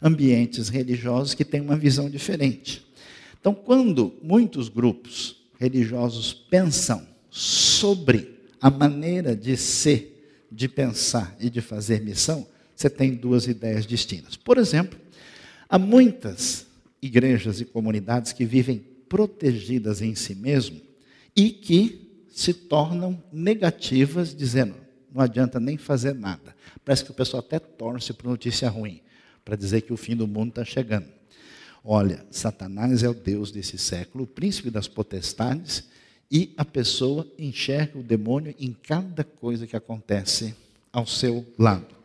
ambientes 0.00 0.68
religiosos 0.68 1.34
que 1.34 1.44
têm 1.44 1.60
uma 1.60 1.76
visão 1.76 2.08
diferente. 2.08 2.86
Então, 3.40 3.52
quando 3.52 4.14
muitos 4.22 4.68
grupos 4.68 5.36
religiosos 5.58 6.32
pensam 6.32 7.04
sobre 7.28 8.38
a 8.60 8.70
maneira 8.70 9.34
de 9.34 9.56
ser, 9.56 10.46
de 10.50 10.68
pensar 10.68 11.36
e 11.40 11.50
de 11.50 11.60
fazer 11.60 12.00
missão, 12.00 12.46
você 12.74 12.88
tem 12.88 13.14
duas 13.14 13.48
ideias 13.48 13.84
distintas. 13.84 14.36
Por 14.36 14.56
exemplo, 14.56 14.98
há 15.68 15.78
muitas 15.78 16.66
igrejas 17.02 17.60
e 17.60 17.64
comunidades 17.64 18.32
que 18.32 18.44
vivem 18.44 18.84
protegidas 19.08 20.02
em 20.02 20.14
si 20.14 20.34
mesmo 20.34 20.80
e 21.34 21.50
que 21.50 22.26
se 22.30 22.52
tornam 22.52 23.22
negativas, 23.32 24.34
dizendo: 24.34 24.74
não 25.12 25.22
adianta 25.22 25.58
nem 25.58 25.76
fazer 25.76 26.14
nada. 26.14 26.54
Parece 26.84 27.04
que 27.04 27.10
o 27.10 27.14
pessoal 27.14 27.40
até 27.40 27.58
torce 27.58 28.12
para 28.12 28.30
notícia 28.30 28.68
ruim, 28.68 29.00
para 29.44 29.56
dizer 29.56 29.82
que 29.82 29.92
o 29.92 29.96
fim 29.96 30.14
do 30.14 30.26
mundo 30.26 30.50
está 30.50 30.64
chegando. 30.64 31.06
Olha, 31.84 32.24
Satanás 32.30 33.02
é 33.02 33.08
o 33.08 33.14
Deus 33.14 33.50
desse 33.50 33.78
século, 33.78 34.24
o 34.24 34.26
príncipe 34.26 34.70
das 34.70 34.86
potestades, 34.86 35.84
e 36.30 36.52
a 36.56 36.64
pessoa 36.64 37.26
enxerga 37.38 37.98
o 37.98 38.02
demônio 38.02 38.54
em 38.58 38.76
cada 38.86 39.24
coisa 39.24 39.66
que 39.66 39.76
acontece 39.76 40.54
ao 40.92 41.06
seu 41.06 41.46
lado. 41.58 41.96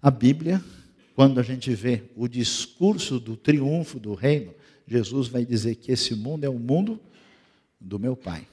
A 0.00 0.10
Bíblia, 0.10 0.62
quando 1.14 1.38
a 1.38 1.42
gente 1.42 1.72
vê 1.74 2.02
o 2.16 2.26
discurso 2.26 3.20
do 3.20 3.36
triunfo 3.36 4.00
do 4.00 4.14
reino, 4.14 4.52
Jesus 4.86 5.28
vai 5.28 5.44
dizer 5.44 5.76
que 5.76 5.92
esse 5.92 6.14
mundo 6.14 6.44
é 6.44 6.48
o 6.48 6.58
mundo 6.58 7.00
do 7.80 7.98
meu 7.98 8.16
Pai. 8.16 8.46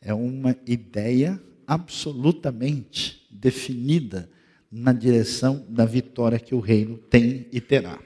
É 0.00 0.14
uma 0.14 0.56
ideia 0.66 1.40
absolutamente 1.66 3.26
definida 3.30 4.30
na 4.70 4.92
direção 4.92 5.64
da 5.68 5.84
vitória 5.84 6.38
que 6.38 6.54
o 6.54 6.60
reino 6.60 6.96
tem 6.96 7.46
e 7.52 7.60
terá. 7.60 7.98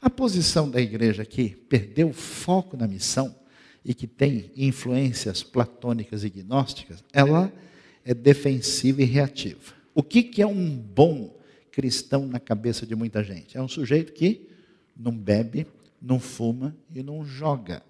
A 0.00 0.10
posição 0.10 0.70
da 0.70 0.80
igreja 0.80 1.24
que 1.24 1.50
perdeu 1.50 2.10
o 2.10 2.12
foco 2.12 2.76
na 2.76 2.86
missão 2.86 3.34
e 3.84 3.94
que 3.94 4.06
tem 4.06 4.50
influências 4.56 5.42
platônicas 5.42 6.24
e 6.24 6.30
gnósticas, 6.30 7.04
ela 7.12 7.52
é 8.04 8.14
defensiva 8.14 9.02
e 9.02 9.04
reativa. 9.04 9.74
O 9.94 10.02
que, 10.02 10.22
que 10.22 10.42
é 10.42 10.46
um 10.46 10.76
bom 10.76 11.36
cristão 11.70 12.26
na 12.26 12.40
cabeça 12.40 12.86
de 12.86 12.94
muita 12.94 13.22
gente? 13.22 13.56
É 13.56 13.62
um 13.62 13.68
sujeito 13.68 14.12
que 14.12 14.48
não 14.96 15.16
bebe, 15.16 15.66
não 16.00 16.18
fuma 16.18 16.76
e 16.94 17.02
não 17.02 17.24
joga. 17.24 17.82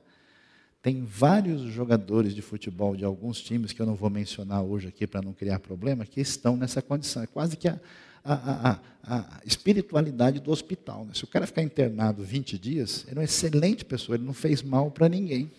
Tem 0.83 1.03
vários 1.03 1.63
jogadores 1.63 2.35
de 2.35 2.41
futebol 2.41 2.95
de 2.95 3.05
alguns 3.05 3.41
times 3.41 3.73
que 3.73 3.83
eu 3.83 3.87
não 3.87 3.97
vou 3.97 4.09
mencionar 4.09 4.63
hoje 4.63 4.89
aqui 4.89 5.07
para 5.07 5.21
não 5.21 5.33
criar 5.33 5.59
problema, 5.59 6.07
que 6.07 6.21
estão 6.21 6.57
nessa 6.57 6.81
condição. 6.81 7.23
É 7.23 7.27
quase 7.27 7.57
que 7.57 7.67
a, 7.67 7.81
a, 8.25 8.71
a, 9.03 9.19
a 9.19 9.41
espiritualidade 9.45 10.39
do 10.39 10.51
hospital. 10.51 11.05
Né? 11.05 11.13
Se 11.15 11.25
o 11.25 11.27
cara 11.27 11.47
ficar 11.47 11.63
internado 11.63 12.23
20 12.23 12.59
dias, 12.59 13.05
ele 13.09 13.17
é 13.17 13.19
uma 13.19 13.25
excelente 13.25 13.85
pessoa, 13.85 14.17
ele 14.17 14.25
não 14.25 14.33
fez 14.33 14.63
mal 14.63 14.91
para 14.91 15.09
ninguém. 15.09 15.51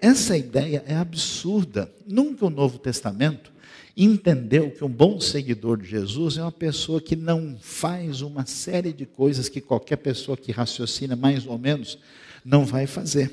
Essa 0.00 0.36
ideia 0.36 0.82
é 0.86 0.96
absurda. 0.96 1.92
Nunca 2.06 2.46
o 2.46 2.50
Novo 2.50 2.78
Testamento 2.78 3.52
entendeu 3.96 4.70
que 4.70 4.84
um 4.84 4.88
bom 4.88 5.20
seguidor 5.20 5.78
de 5.78 5.88
Jesus 5.88 6.36
é 6.36 6.42
uma 6.42 6.52
pessoa 6.52 7.00
que 7.00 7.16
não 7.16 7.56
faz 7.60 8.22
uma 8.22 8.46
série 8.46 8.92
de 8.92 9.06
coisas 9.06 9.48
que 9.48 9.60
qualquer 9.60 9.96
pessoa 9.96 10.36
que 10.36 10.52
raciocina 10.52 11.16
mais 11.16 11.46
ou 11.46 11.58
menos 11.58 11.98
não 12.44 12.64
vai 12.64 12.86
fazer. 12.86 13.30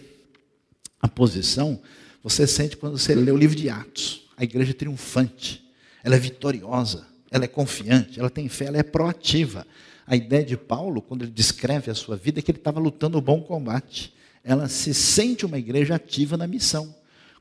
A 1.02 1.08
posição 1.08 1.80
você 2.23 2.45
sente 2.45 2.76
quando 2.76 2.97
você 2.97 3.15
lê 3.15 3.32
o 3.32 3.38
livro 3.38 3.56
de 3.56 3.69
Atos. 3.69 4.28
A 4.36 4.43
igreja 4.43 4.71
é 4.71 4.73
triunfante, 4.73 5.63
ela 6.04 6.15
é 6.15 6.19
vitoriosa, 6.19 7.08
ela 7.32 7.45
é 7.45 7.47
confiante, 7.47 8.19
ela 8.19 8.30
tem 8.30 8.50
fé, 8.50 8.65
ela 8.65 8.78
é 8.78 8.84
proativa. 8.84 9.65
A 10.06 10.15
ideia 10.15 10.43
de 10.43 10.58
Paulo, 10.58 11.02
quando 11.02 11.23
ele 11.23 11.32
descreve 11.32 11.89
a 11.89 11.95
sua 11.95 12.15
vida, 12.15 12.39
é 12.39 12.41
que 12.41 12.52
ele 12.52 12.58
estava 12.58 12.80
lutando 12.80 13.17
o 13.17 13.21
bom 13.21 13.41
combate. 13.41 14.13
Ela 14.43 14.69
se 14.69 14.93
sente 14.93 15.45
uma 15.45 15.58
igreja 15.58 15.95
ativa 15.95 16.38
na 16.38 16.47
missão. 16.47 16.93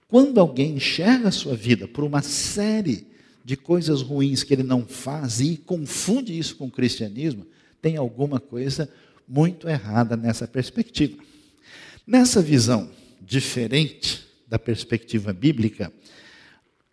Quando 0.09 0.39
alguém 0.39 0.77
enxerga 0.77 1.29
a 1.29 1.33
sua 1.33 1.57
vida 1.57 1.89
por 1.89 2.05
uma 2.05 2.23
série 2.23 3.07
de 3.45 3.57
coisas 3.57 4.03
ruins 4.03 4.43
que 4.43 4.55
ele 4.55 4.63
não 4.63 4.87
faz 4.87 5.41
e 5.41 5.57
confunde 5.57 6.37
isso 6.37 6.57
com 6.57 6.67
o 6.67 6.71
cristianismo, 6.71 7.47
tem 7.81 7.97
alguma 7.97 8.39
coisa 8.39 8.89
muito 9.27 9.69
errada 9.69 10.17
nessa 10.17 10.47
perspectiva. 10.47 11.23
Nessa 12.07 12.41
visão 12.41 12.91
diferente 13.21 14.27
da 14.47 14.59
perspectiva 14.59 15.33
bíblica, 15.33 15.93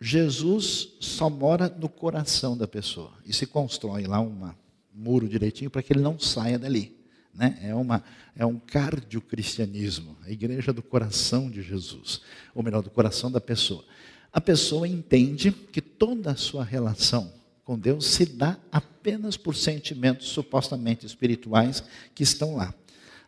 Jesus 0.00 0.88
só 1.00 1.30
mora 1.30 1.68
no 1.68 1.88
coração 1.88 2.56
da 2.56 2.66
pessoa 2.66 3.12
e 3.24 3.32
se 3.32 3.46
constrói 3.46 4.06
lá 4.06 4.20
um 4.20 4.50
muro 4.92 5.28
direitinho 5.28 5.70
para 5.70 5.82
que 5.82 5.92
ele 5.92 6.00
não 6.00 6.18
saia 6.18 6.58
dali. 6.58 7.03
Né? 7.34 7.58
É, 7.62 7.74
uma, 7.74 8.02
é 8.36 8.46
um 8.46 8.58
cardio-cristianismo, 8.58 10.16
a 10.24 10.30
igreja 10.30 10.72
do 10.72 10.82
coração 10.82 11.50
de 11.50 11.62
Jesus, 11.62 12.20
ou 12.54 12.62
melhor, 12.62 12.82
do 12.82 12.90
coração 12.90 13.30
da 13.30 13.40
pessoa. 13.40 13.84
A 14.32 14.40
pessoa 14.40 14.86
entende 14.86 15.50
que 15.50 15.80
toda 15.80 16.32
a 16.32 16.36
sua 16.36 16.64
relação 16.64 17.32
com 17.64 17.78
Deus 17.78 18.06
se 18.06 18.26
dá 18.26 18.58
apenas 18.70 19.36
por 19.36 19.56
sentimentos 19.56 20.28
supostamente 20.28 21.06
espirituais 21.06 21.82
que 22.14 22.22
estão 22.22 22.56
lá. 22.56 22.74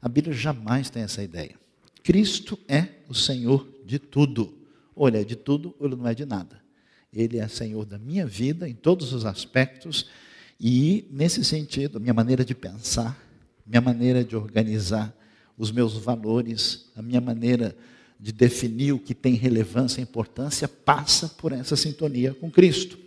A 0.01 0.09
Bíblia 0.09 0.35
jamais 0.35 0.91
tem 0.91 1.03
essa 1.03 1.23
ideia. 1.23 1.55
Cristo 2.03 2.59
é 2.69 2.89
o 3.09 3.15
Senhor 3.15 3.67
de 3.85 3.99
tudo. 3.99 4.57
Ou 4.95 5.09
ele 5.09 5.19
é 5.19 5.25
de 5.25 5.37
tudo, 5.37 5.75
ou 5.79 5.87
ele 5.87 5.97
não 5.97 6.07
é 6.07 6.15
de 6.15 6.25
nada. 6.25 6.61
Ele 7.13 7.39
é 7.39 7.49
Senhor 7.49 7.85
da 7.85 7.99
minha 7.99 8.27
vida 8.27 8.69
em 8.69 8.75
todos 8.75 9.13
os 9.13 9.25
aspectos, 9.25 10.07
e 10.61 11.07
nesse 11.11 11.45
sentido, 11.45 12.01
minha 12.01 12.15
maneira 12.15 12.45
de 12.45 12.55
pensar, 12.55 13.19
minha 13.67 13.81
maneira 13.81 14.25
de 14.25 14.37
organizar 14.37 15.15
os 15.59 15.73
meus 15.73 15.95
valores, 15.95 16.91
a 16.95 17.03
minha 17.03 17.21
maneira 17.21 17.77
de 18.19 18.33
definir 18.33 18.93
o 18.93 18.99
que 18.99 19.15
tem 19.15 19.35
relevância 19.35 20.01
e 20.01 20.03
importância 20.03 20.69
passa 20.69 21.29
por 21.29 21.53
essa 21.53 21.77
sintonia 21.77 22.35
com 22.35 22.51
Cristo. 22.51 22.99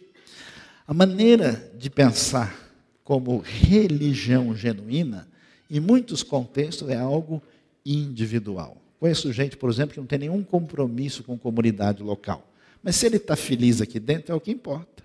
A 0.87 0.93
maneira 0.93 1.71
de 1.77 1.89
pensar 1.89 2.69
como 3.03 3.39
religião 3.39 4.55
genuína, 4.55 5.27
em 5.69 5.79
muitos 5.79 6.23
contextos, 6.23 6.89
é 6.89 6.95
algo 6.95 7.41
individual. 7.85 8.77
Conheço 8.99 9.31
gente, 9.31 9.55
por 9.55 9.69
exemplo, 9.69 9.93
que 9.93 9.99
não 9.99 10.07
tem 10.07 10.19
nenhum 10.19 10.43
compromisso 10.43 11.23
com 11.23 11.37
comunidade 11.37 12.03
local. 12.03 12.47
Mas 12.83 12.95
se 12.95 13.05
ele 13.05 13.17
está 13.17 13.35
feliz 13.35 13.81
aqui 13.81 13.99
dentro, 13.99 14.31
é 14.31 14.35
o 14.35 14.41
que 14.41 14.51
importa. 14.51 15.03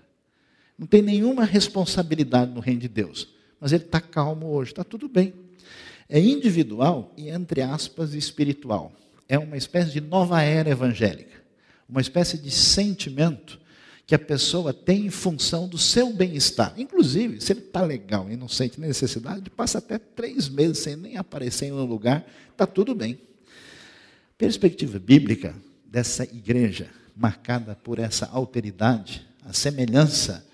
Não 0.77 0.85
tem 0.85 1.01
nenhuma 1.01 1.45
responsabilidade 1.45 2.51
no 2.51 2.59
reino 2.59 2.81
de 2.81 2.87
Deus. 2.87 3.29
Mas 3.59 3.71
ele 3.71 3.83
está 3.83 4.01
calmo 4.01 4.47
hoje, 4.47 4.71
está 4.71 4.83
tudo 4.83 5.07
bem. 5.07 5.33
É 6.09 6.19
individual 6.19 7.13
e, 7.17 7.29
entre 7.29 7.61
aspas, 7.61 8.13
espiritual. 8.13 8.91
É 9.27 9.39
uma 9.39 9.57
espécie 9.57 9.91
de 9.91 10.01
nova 10.01 10.41
era 10.41 10.69
evangélica. 10.69 11.43
Uma 11.89 12.01
espécie 12.01 12.37
de 12.37 12.51
sentimento 12.51 13.59
que 14.05 14.13
a 14.13 14.19
pessoa 14.19 14.71
tem 14.71 15.07
em 15.07 15.09
função 15.09 15.67
do 15.67 15.77
seu 15.77 16.13
bem-estar. 16.13 16.73
Inclusive, 16.77 17.41
se 17.41 17.53
ele 17.53 17.61
está 17.61 17.81
legal 17.81 18.29
e 18.29 18.37
não 18.37 18.47
sente 18.47 18.79
necessidade, 18.79 19.49
passa 19.49 19.79
até 19.79 19.97
três 19.97 20.47
meses 20.47 20.79
sem 20.79 20.95
nem 20.95 21.17
aparecer 21.17 21.65
em 21.65 21.71
um 21.71 21.83
lugar, 21.83 22.25
está 22.51 22.67
tudo 22.67 22.93
bem. 22.93 23.19
Perspectiva 24.37 24.99
bíblica 24.99 25.55
dessa 25.85 26.23
igreja, 26.23 26.87
marcada 27.15 27.75
por 27.75 27.97
essa 27.97 28.27
alteridade, 28.27 29.25
a 29.43 29.53
semelhança 29.53 30.45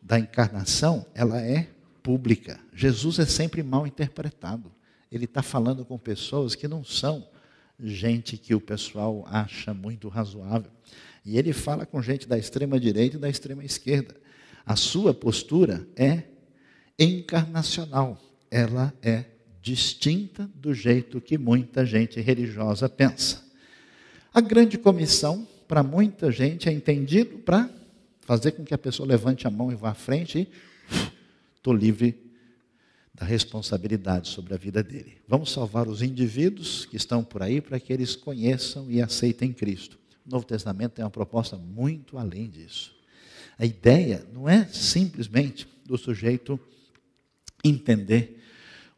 da 0.00 0.18
encarnação, 0.18 1.04
ela 1.14 1.40
é 1.40 1.68
pública. 2.02 2.60
Jesus 2.74 3.18
é 3.18 3.26
sempre 3.26 3.62
mal 3.62 3.86
interpretado. 3.86 4.70
Ele 5.12 5.26
está 5.26 5.42
falando 5.42 5.84
com 5.84 5.98
pessoas 5.98 6.54
que 6.54 6.66
não 6.66 6.82
são 6.82 7.28
gente 7.78 8.38
que 8.38 8.54
o 8.54 8.60
pessoal 8.60 9.26
acha 9.28 9.74
muito 9.74 10.08
razoável. 10.08 10.70
E 11.24 11.36
ele 11.36 11.52
fala 11.52 11.84
com 11.84 12.00
gente 12.00 12.26
da 12.26 12.38
extrema 12.38 12.80
direita 12.80 13.16
e 13.16 13.20
da 13.20 13.28
extrema 13.28 13.62
esquerda. 13.62 14.16
A 14.64 14.74
sua 14.74 15.12
postura 15.12 15.86
é 15.94 16.22
encarnacional. 16.98 18.18
Ela 18.50 18.92
é 19.02 19.26
distinta 19.60 20.50
do 20.54 20.72
jeito 20.72 21.20
que 21.20 21.36
muita 21.36 21.84
gente 21.84 22.20
religiosa 22.20 22.88
pensa. 22.88 23.44
A 24.32 24.40
grande 24.40 24.78
comissão, 24.78 25.46
para 25.68 25.82
muita 25.82 26.32
gente, 26.32 26.68
é 26.68 26.72
entendido 26.72 27.38
para 27.38 27.68
fazer 28.22 28.52
com 28.52 28.64
que 28.64 28.72
a 28.72 28.78
pessoa 28.78 29.06
levante 29.06 29.46
a 29.46 29.50
mão 29.50 29.70
e 29.70 29.74
vá 29.74 29.90
à 29.90 29.94
frente 29.94 30.38
e 30.38 30.48
estou 31.54 31.74
livre 31.74 32.31
da 33.14 33.26
responsabilidade 33.26 34.28
sobre 34.28 34.54
a 34.54 34.56
vida 34.56 34.82
dele. 34.82 35.18
Vamos 35.28 35.52
salvar 35.52 35.86
os 35.86 36.00
indivíduos 36.00 36.86
que 36.86 36.96
estão 36.96 37.22
por 37.22 37.42
aí 37.42 37.60
para 37.60 37.78
que 37.78 37.92
eles 37.92 38.16
conheçam 38.16 38.90
e 38.90 39.02
aceitem 39.02 39.52
Cristo. 39.52 39.98
O 40.26 40.30
Novo 40.30 40.46
Testamento 40.46 40.92
tem 40.92 41.04
uma 41.04 41.10
proposta 41.10 41.56
muito 41.56 42.16
além 42.16 42.48
disso. 42.48 42.94
A 43.58 43.66
ideia 43.66 44.26
não 44.32 44.48
é 44.48 44.64
simplesmente 44.66 45.68
do 45.84 45.98
sujeito 45.98 46.58
entender 47.62 48.42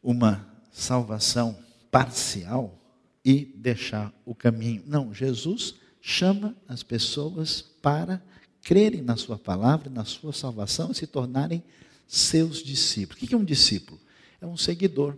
uma 0.02 0.46
salvação 0.70 1.58
parcial 1.90 2.78
e 3.24 3.44
deixar 3.56 4.12
o 4.24 4.34
caminho. 4.34 4.82
Não, 4.86 5.12
Jesus 5.12 5.74
chama 6.00 6.54
as 6.68 6.82
pessoas 6.82 7.62
para 7.62 8.22
crerem 8.62 9.02
na 9.02 9.16
Sua 9.16 9.38
palavra, 9.38 9.90
na 9.90 10.04
Sua 10.04 10.32
salvação 10.32 10.92
e 10.92 10.94
se 10.94 11.06
tornarem 11.06 11.62
seus 12.06 12.62
discípulos. 12.62 13.22
O 13.22 13.26
que 13.26 13.34
é 13.34 13.38
um 13.38 13.44
discípulo? 13.44 14.00
É 14.40 14.46
um 14.46 14.56
seguidor. 14.56 15.16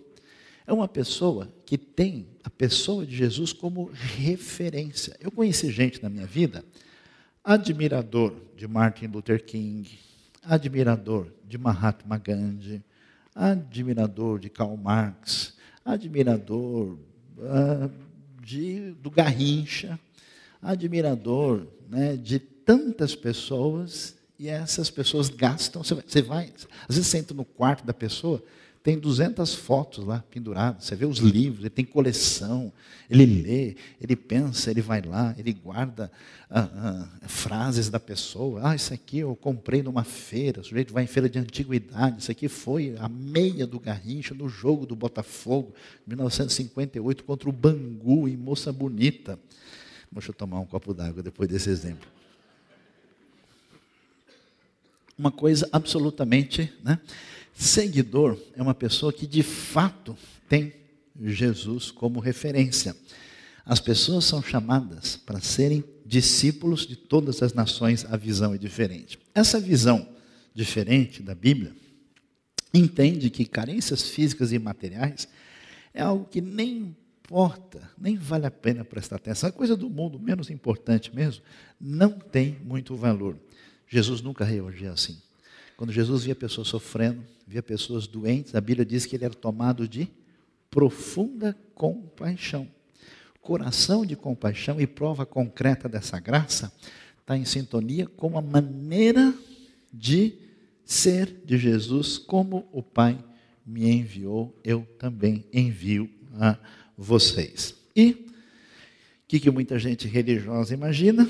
É 0.67 0.73
uma 0.73 0.89
pessoa 0.89 1.53
que 1.65 1.79
tem 1.79 2.27
a 2.43 2.51
pessoa 2.51 3.07
de 3.07 3.17
Jesus 3.17 3.53
como 3.53 3.91
referência. 3.93 5.17
Eu 5.21 5.31
conheci 5.31 5.71
gente 5.71 6.03
na 6.03 6.09
minha 6.09 6.27
vida, 6.27 6.65
admirador 7.45 8.35
de 8.57 8.67
Martin 8.67 9.07
Luther 9.07 9.45
King, 9.45 9.89
admirador 10.43 11.33
de 11.47 11.57
Mahatma 11.57 12.19
Gandhi, 12.19 12.83
admirador 13.35 14.41
de 14.41 14.49
Karl 14.49 14.77
Marx, 14.77 15.55
admirador 15.85 16.99
uh, 17.37 17.91
de, 18.43 18.93
do 18.93 19.11
Garrincha, 19.11 19.99
admirador 20.61 21.67
né, 21.89 22.17
de 22.17 22.39
tantas 22.39 23.15
pessoas, 23.15 24.16
e 24.39 24.49
essas 24.49 24.91
pessoas 24.91 25.29
gastam. 25.29 25.83
Você 25.83 25.95
vai, 25.95 26.05
você 26.07 26.23
vai, 26.23 26.53
às 26.89 26.97
vezes 26.97 27.11
você 27.11 27.19
entra 27.19 27.35
no 27.35 27.45
quarto 27.45 27.85
da 27.85 27.95
pessoa, 27.95 28.43
tem 28.87 28.97
200 28.97 29.53
fotos 29.53 30.05
lá 30.05 30.23
penduradas. 30.31 30.85
Você 30.85 30.95
vê 30.95 31.05
os 31.07 31.19
livros, 31.19 31.63
ele 31.63 31.71
tem 31.71 31.85
coleção, 31.85 32.73
ele 33.11 33.27
lê, 33.27 33.77
ele 34.01 34.15
pensa, 34.15 34.71
ele 34.71 34.81
vai 34.81 35.03
lá, 35.03 35.35
ele 35.37 35.53
guarda 35.53 36.09
ah, 36.49 36.69
ah, 36.73 37.29
frases 37.29 37.89
da 37.89 37.99
pessoa. 37.99 38.61
Ah, 38.63 38.77
isso 38.77 38.95
aqui 38.95 39.19
eu 39.19 39.35
comprei 39.35 39.83
numa 39.83 40.05
feira, 40.05 40.61
o 40.61 40.65
sujeito 40.65 40.93
vai 40.93 41.03
em 41.03 41.09
feira 41.09 41.29
de 41.29 41.37
antiguidade. 41.37 42.21
Isso 42.21 42.31
aqui 42.31 42.47
foi 42.47 42.95
a 43.01 43.09
meia 43.09 43.67
do 43.67 43.81
Garrincha 43.81 44.35
no 44.35 44.49
jogo 44.49 44.87
do 44.87 44.95
Botafogo, 44.95 45.75
1958, 46.07 47.25
contra 47.25 47.49
o 47.49 47.53
Bangu, 47.53 48.29
em 48.29 48.37
Moça 48.37 48.73
Bonita. 48.73 49.37
Deixa 50.13 50.31
eu 50.31 50.35
tomar 50.35 50.61
um 50.61 50.65
copo 50.65 50.95
d'água 50.95 51.25
depois 51.25 51.49
desse 51.49 51.69
exemplo. 51.69 52.09
Uma 55.19 55.31
coisa 55.31 55.69
absolutamente. 55.73 56.73
Né? 56.83 56.99
Seguidor 57.55 58.39
é 58.55 58.63
uma 58.63 58.75
pessoa 58.75 59.13
que 59.13 59.27
de 59.27 59.43
fato 59.43 60.17
tem 60.49 60.75
Jesus 61.21 61.91
como 61.91 62.21
referência. 62.21 62.95
As 63.65 63.81
pessoas 63.81 64.25
são 64.25 64.43
chamadas 64.43 65.17
para 65.17 65.41
serem 65.41 65.83
discípulos 66.05 66.87
de 66.87 66.95
todas 66.95 67.43
as 67.43 67.53
nações, 67.53 68.05
a 68.05 68.17
visão 68.17 68.55
é 68.55 68.59
diferente. 68.59 69.19
Essa 69.35 69.59
visão 69.59 70.09
diferente 70.55 71.23
da 71.23 71.35
Bíblia 71.35 71.73
entende 72.73 73.29
que 73.29 73.45
carências 73.45 74.09
físicas 74.09 74.53
e 74.53 74.59
materiais 74.59 75.27
é 75.93 76.03
algo 76.03 76.27
que 76.27 76.41
nem 76.41 76.95
importa, 77.27 77.91
nem 77.99 78.17
vale 78.17 78.47
a 78.47 78.51
pena 78.51 78.85
prestar 78.85 79.17
atenção, 79.17 79.49
é 79.49 79.53
coisa 79.53 79.77
do 79.77 79.91
mundo, 79.91 80.19
menos 80.19 80.49
importante 80.49 81.13
mesmo, 81.13 81.43
não 81.81 82.13
tem 82.13 82.57
muito 82.63 82.95
valor. 82.95 83.37
Jesus 83.89 84.21
nunca 84.21 84.45
reagia 84.45 84.93
assim. 84.93 85.21
Quando 85.77 85.93
Jesus 85.93 86.25
via 86.25 86.35
pessoas 86.35 86.69
sofrendo, 86.69 87.23
via 87.47 87.63
pessoas 87.63 88.07
doentes, 88.07 88.55
a 88.55 88.61
Bíblia 88.61 88.85
diz 88.85 89.07
que 89.07 89.17
ele 89.17 89.25
era 89.25 89.35
tomado 89.35 89.87
de 89.87 90.09
profunda 90.71 91.57
compaixão. 91.75 92.69
Coração 93.41 94.05
de 94.05 94.17
compaixão 94.17 94.81
e 94.81 94.87
prova 94.87 95.25
concreta 95.25 95.89
dessa 95.89 96.19
graça 96.19 96.73
está 97.21 97.37
em 97.37 97.45
sintonia 97.45 98.07
com 98.07 98.37
a 98.37 98.43
maneira 98.43 99.35
de 99.93 100.35
ser 100.85 101.43
de 101.45 101.59
Jesus, 101.59 102.17
como 102.17 102.69
o 102.73 102.83
Pai 102.83 103.19
me 103.67 103.91
enviou, 103.91 104.57
eu 104.63 104.87
também 104.99 105.45
envio 105.53 106.09
a 106.39 106.57
vocês. 106.97 107.75
E 107.95 108.11
o 108.11 109.29
que, 109.29 109.41
que 109.41 109.51
muita 109.51 109.79
gente 109.79 110.07
religiosa 110.07 110.73
imagina? 110.73 111.29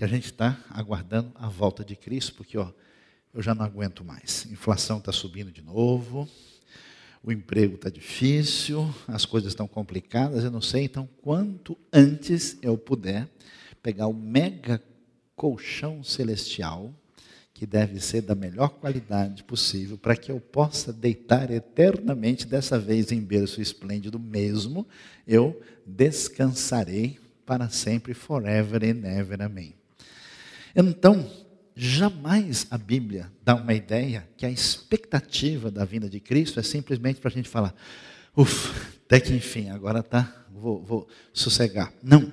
Que 0.00 0.04
a 0.04 0.08
gente 0.08 0.32
está 0.32 0.58
aguardando 0.70 1.30
a 1.34 1.46
volta 1.46 1.84
de 1.84 1.94
Cristo, 1.94 2.32
porque 2.32 2.56
ó, 2.56 2.72
eu 3.34 3.42
já 3.42 3.54
não 3.54 3.66
aguento 3.66 4.02
mais. 4.02 4.46
A 4.48 4.50
inflação 4.50 4.96
está 4.96 5.12
subindo 5.12 5.52
de 5.52 5.60
novo, 5.60 6.26
o 7.22 7.30
emprego 7.30 7.74
está 7.74 7.90
difícil, 7.90 8.90
as 9.06 9.26
coisas 9.26 9.52
estão 9.52 9.68
complicadas, 9.68 10.42
eu 10.42 10.50
não 10.50 10.62
sei. 10.62 10.84
Então, 10.84 11.06
quanto 11.20 11.76
antes 11.92 12.56
eu 12.62 12.78
puder 12.78 13.28
pegar 13.82 14.06
o 14.06 14.14
mega 14.14 14.82
colchão 15.36 16.02
celestial, 16.02 16.94
que 17.52 17.66
deve 17.66 18.00
ser 18.00 18.22
da 18.22 18.34
melhor 18.34 18.70
qualidade 18.70 19.44
possível, 19.44 19.98
para 19.98 20.16
que 20.16 20.32
eu 20.32 20.40
possa 20.40 20.94
deitar 20.94 21.50
eternamente, 21.50 22.46
dessa 22.46 22.78
vez 22.78 23.12
em 23.12 23.20
berço 23.20 23.60
esplêndido 23.60 24.18
mesmo, 24.18 24.88
eu 25.28 25.60
descansarei 25.84 27.20
para 27.44 27.68
sempre, 27.68 28.14
forever 28.14 28.82
and 28.82 29.06
ever. 29.06 29.42
Amém. 29.42 29.79
Então, 30.74 31.28
Jamais 31.82 32.66
a 32.70 32.76
Bíblia 32.76 33.32
dá 33.42 33.54
uma 33.54 33.72
ideia 33.72 34.28
que 34.36 34.44
a 34.44 34.50
expectativa 34.50 35.70
da 35.70 35.82
vinda 35.82 36.10
de 36.10 36.20
Cristo 36.20 36.60
é 36.60 36.62
simplesmente 36.62 37.20
para 37.20 37.30
a 37.30 37.32
gente 37.32 37.48
falar, 37.48 37.74
ufa, 38.36 38.98
até 39.06 39.18
que 39.18 39.32
enfim, 39.32 39.70
agora 39.70 40.02
tá, 40.02 40.44
vou, 40.52 40.82
vou 40.82 41.08
sossegar. 41.32 41.90
Não. 42.02 42.30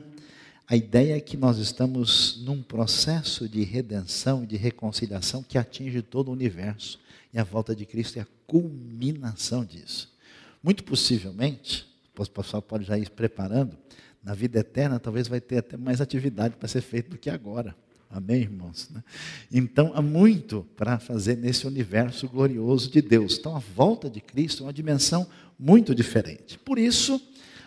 A 0.68 0.76
ideia 0.76 1.16
é 1.16 1.22
que 1.22 1.38
nós 1.38 1.60
estamos 1.60 2.44
num 2.44 2.62
processo 2.62 3.48
de 3.48 3.64
redenção 3.64 4.44
e 4.44 4.48
de 4.48 4.58
reconciliação 4.58 5.42
que 5.42 5.58
atinge 5.58 6.02
todo 6.02 6.28
o 6.28 6.34
universo. 6.34 7.00
E 7.34 7.40
a 7.40 7.44
volta 7.46 7.74
de 7.74 7.86
Cristo 7.86 8.20
é 8.20 8.24
a 8.24 8.28
culminação 8.46 9.64
disso. 9.64 10.14
Muito 10.62 10.84
possivelmente, 10.84 11.88
o 12.14 12.30
pessoal 12.30 12.62
pode 12.62 12.84
já 12.84 12.98
ir 12.98 13.10
preparando, 13.12 13.78
na 14.22 14.34
vida 14.34 14.60
eterna 14.60 15.00
talvez 15.00 15.30
vai 15.30 15.40
ter 15.40 15.60
até 15.60 15.78
mais 15.78 16.02
atividade 16.02 16.58
para 16.58 16.68
ser 16.68 16.82
feita 16.82 17.12
do 17.12 17.18
que 17.18 17.30
agora. 17.30 17.74
Amém, 18.10 18.42
irmãos? 18.42 18.90
Né? 18.90 19.04
Então, 19.52 19.92
há 19.94 20.02
muito 20.02 20.66
para 20.76 20.98
fazer 20.98 21.38
nesse 21.38 21.68
universo 21.68 22.28
glorioso 22.28 22.90
de 22.90 23.02
Deus. 23.02 23.38
Então, 23.38 23.56
a 23.56 23.60
volta 23.60 24.10
de 24.10 24.22
Cristo 24.22 24.64
é 24.64 24.66
uma 24.68 24.74
dimensão 24.74 25.28
muito 25.60 25.94
diferente. 25.94 26.58
Por 26.58 26.80
isso, 26.80 27.22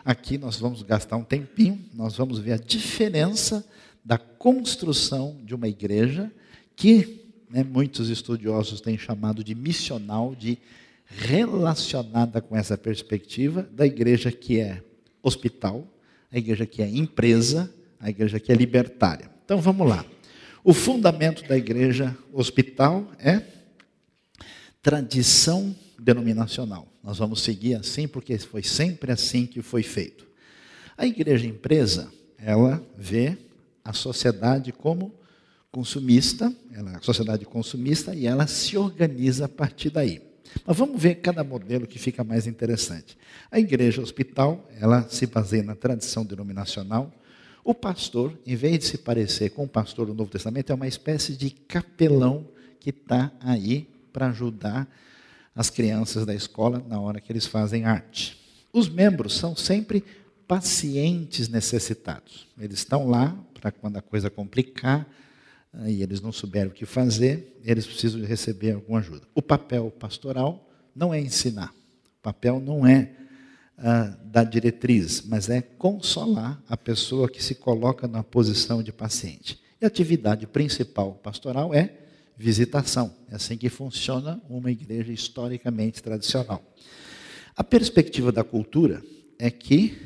aqui 0.04 0.38
nós 0.38 0.56
vamos 0.56 0.82
gastar 0.82 1.16
um 1.16 1.24
tempinho, 1.24 1.78
nós 1.92 2.16
vamos 2.16 2.38
ver 2.38 2.52
a 2.52 2.56
diferença 2.56 3.64
da 4.04 4.16
construção 4.16 5.38
de 5.44 5.54
uma 5.54 5.68
igreja 5.68 6.32
que 6.74 7.20
né, 7.50 7.62
muitos 7.62 8.08
estudiosos 8.08 8.80
têm 8.80 8.96
chamado 8.96 9.44
de 9.44 9.54
missional, 9.54 10.34
de 10.34 10.56
relacionada 11.04 12.40
com 12.40 12.56
essa 12.56 12.78
perspectiva 12.78 13.68
da 13.72 13.84
igreja 13.84 14.30
que 14.30 14.60
é 14.60 14.82
hospital, 15.22 15.86
a 16.32 16.38
igreja 16.38 16.64
que 16.64 16.80
é 16.80 16.88
empresa, 16.88 17.72
a 17.98 18.08
igreja 18.08 18.38
que 18.38 18.52
é 18.52 18.54
libertária. 18.54 19.28
Então 19.44 19.60
vamos 19.60 19.88
lá. 19.88 20.04
O 20.62 20.74
fundamento 20.74 21.46
da 21.48 21.56
igreja 21.56 22.16
hospital 22.32 23.10
é 23.18 23.42
tradição 24.82 25.74
denominacional. 25.98 26.86
Nós 27.02 27.18
vamos 27.18 27.42
seguir 27.42 27.74
assim 27.74 28.06
porque 28.06 28.36
foi 28.38 28.62
sempre 28.62 29.10
assim 29.10 29.46
que 29.46 29.62
foi 29.62 29.82
feito. 29.82 30.28
A 30.98 31.06
igreja 31.06 31.46
empresa, 31.46 32.12
ela 32.38 32.82
vê 32.96 33.38
a 33.82 33.94
sociedade 33.94 34.70
como 34.70 35.14
consumista, 35.72 36.54
ela 36.72 36.92
é 36.92 36.96
a 36.96 37.02
sociedade 37.02 37.46
consumista 37.46 38.14
e 38.14 38.26
ela 38.26 38.46
se 38.46 38.76
organiza 38.76 39.46
a 39.46 39.48
partir 39.48 39.88
daí. 39.88 40.20
Mas 40.66 40.76
vamos 40.76 41.00
ver 41.00 41.16
cada 41.16 41.42
modelo 41.42 41.86
que 41.86 41.98
fica 41.98 42.22
mais 42.22 42.46
interessante. 42.46 43.16
A 43.50 43.58
igreja 43.58 44.02
hospital, 44.02 44.68
ela 44.78 45.08
se 45.08 45.26
baseia 45.26 45.62
na 45.62 45.74
tradição 45.74 46.24
denominacional, 46.24 47.10
o 47.64 47.74
pastor, 47.74 48.38
em 48.46 48.56
vez 48.56 48.78
de 48.78 48.84
se 48.86 48.98
parecer 48.98 49.50
com 49.50 49.64
o 49.64 49.68
pastor 49.68 50.06
do 50.06 50.14
Novo 50.14 50.30
Testamento, 50.30 50.72
é 50.72 50.74
uma 50.74 50.88
espécie 50.88 51.36
de 51.36 51.50
capelão 51.50 52.48
que 52.78 52.90
está 52.90 53.30
aí 53.40 53.88
para 54.12 54.28
ajudar 54.28 54.88
as 55.54 55.68
crianças 55.68 56.24
da 56.24 56.34
escola 56.34 56.84
na 56.88 56.98
hora 57.00 57.20
que 57.20 57.30
eles 57.30 57.46
fazem 57.46 57.84
arte. 57.84 58.38
Os 58.72 58.88
membros 58.88 59.36
são 59.36 59.54
sempre 59.54 60.04
pacientes 60.48 61.48
necessitados. 61.48 62.48
Eles 62.58 62.78
estão 62.78 63.08
lá 63.08 63.36
para 63.54 63.70
quando 63.70 63.98
a 63.98 64.02
coisa 64.02 64.30
complicar 64.30 65.06
e 65.86 66.02
eles 66.02 66.20
não 66.20 66.32
souberem 66.32 66.68
o 66.68 66.74
que 66.74 66.86
fazer, 66.86 67.60
eles 67.62 67.86
precisam 67.86 68.24
receber 68.24 68.72
alguma 68.72 68.98
ajuda. 68.98 69.22
O 69.34 69.42
papel 69.42 69.90
pastoral 69.90 70.68
não 70.94 71.14
é 71.14 71.20
ensinar, 71.20 71.72
o 72.18 72.22
papel 72.22 72.58
não 72.58 72.86
é 72.86 73.12
dar 74.24 74.44
diretriz, 74.44 75.22
mas 75.26 75.48
é 75.48 75.62
consolar 75.62 76.62
a 76.68 76.76
pessoa 76.76 77.28
que 77.28 77.42
se 77.42 77.54
coloca 77.54 78.06
na 78.06 78.22
posição 78.22 78.82
de 78.82 78.92
paciente. 78.92 79.60
E 79.80 79.84
a 79.84 79.88
atividade 79.88 80.46
principal 80.46 81.14
pastoral 81.14 81.72
é 81.72 81.94
visitação. 82.36 83.14
É 83.30 83.36
assim 83.36 83.56
que 83.56 83.68
funciona 83.68 84.40
uma 84.48 84.70
igreja 84.70 85.12
historicamente 85.12 86.02
tradicional. 86.02 86.62
A 87.56 87.64
perspectiva 87.64 88.30
da 88.30 88.44
cultura 88.44 89.02
é 89.38 89.50
que 89.50 89.96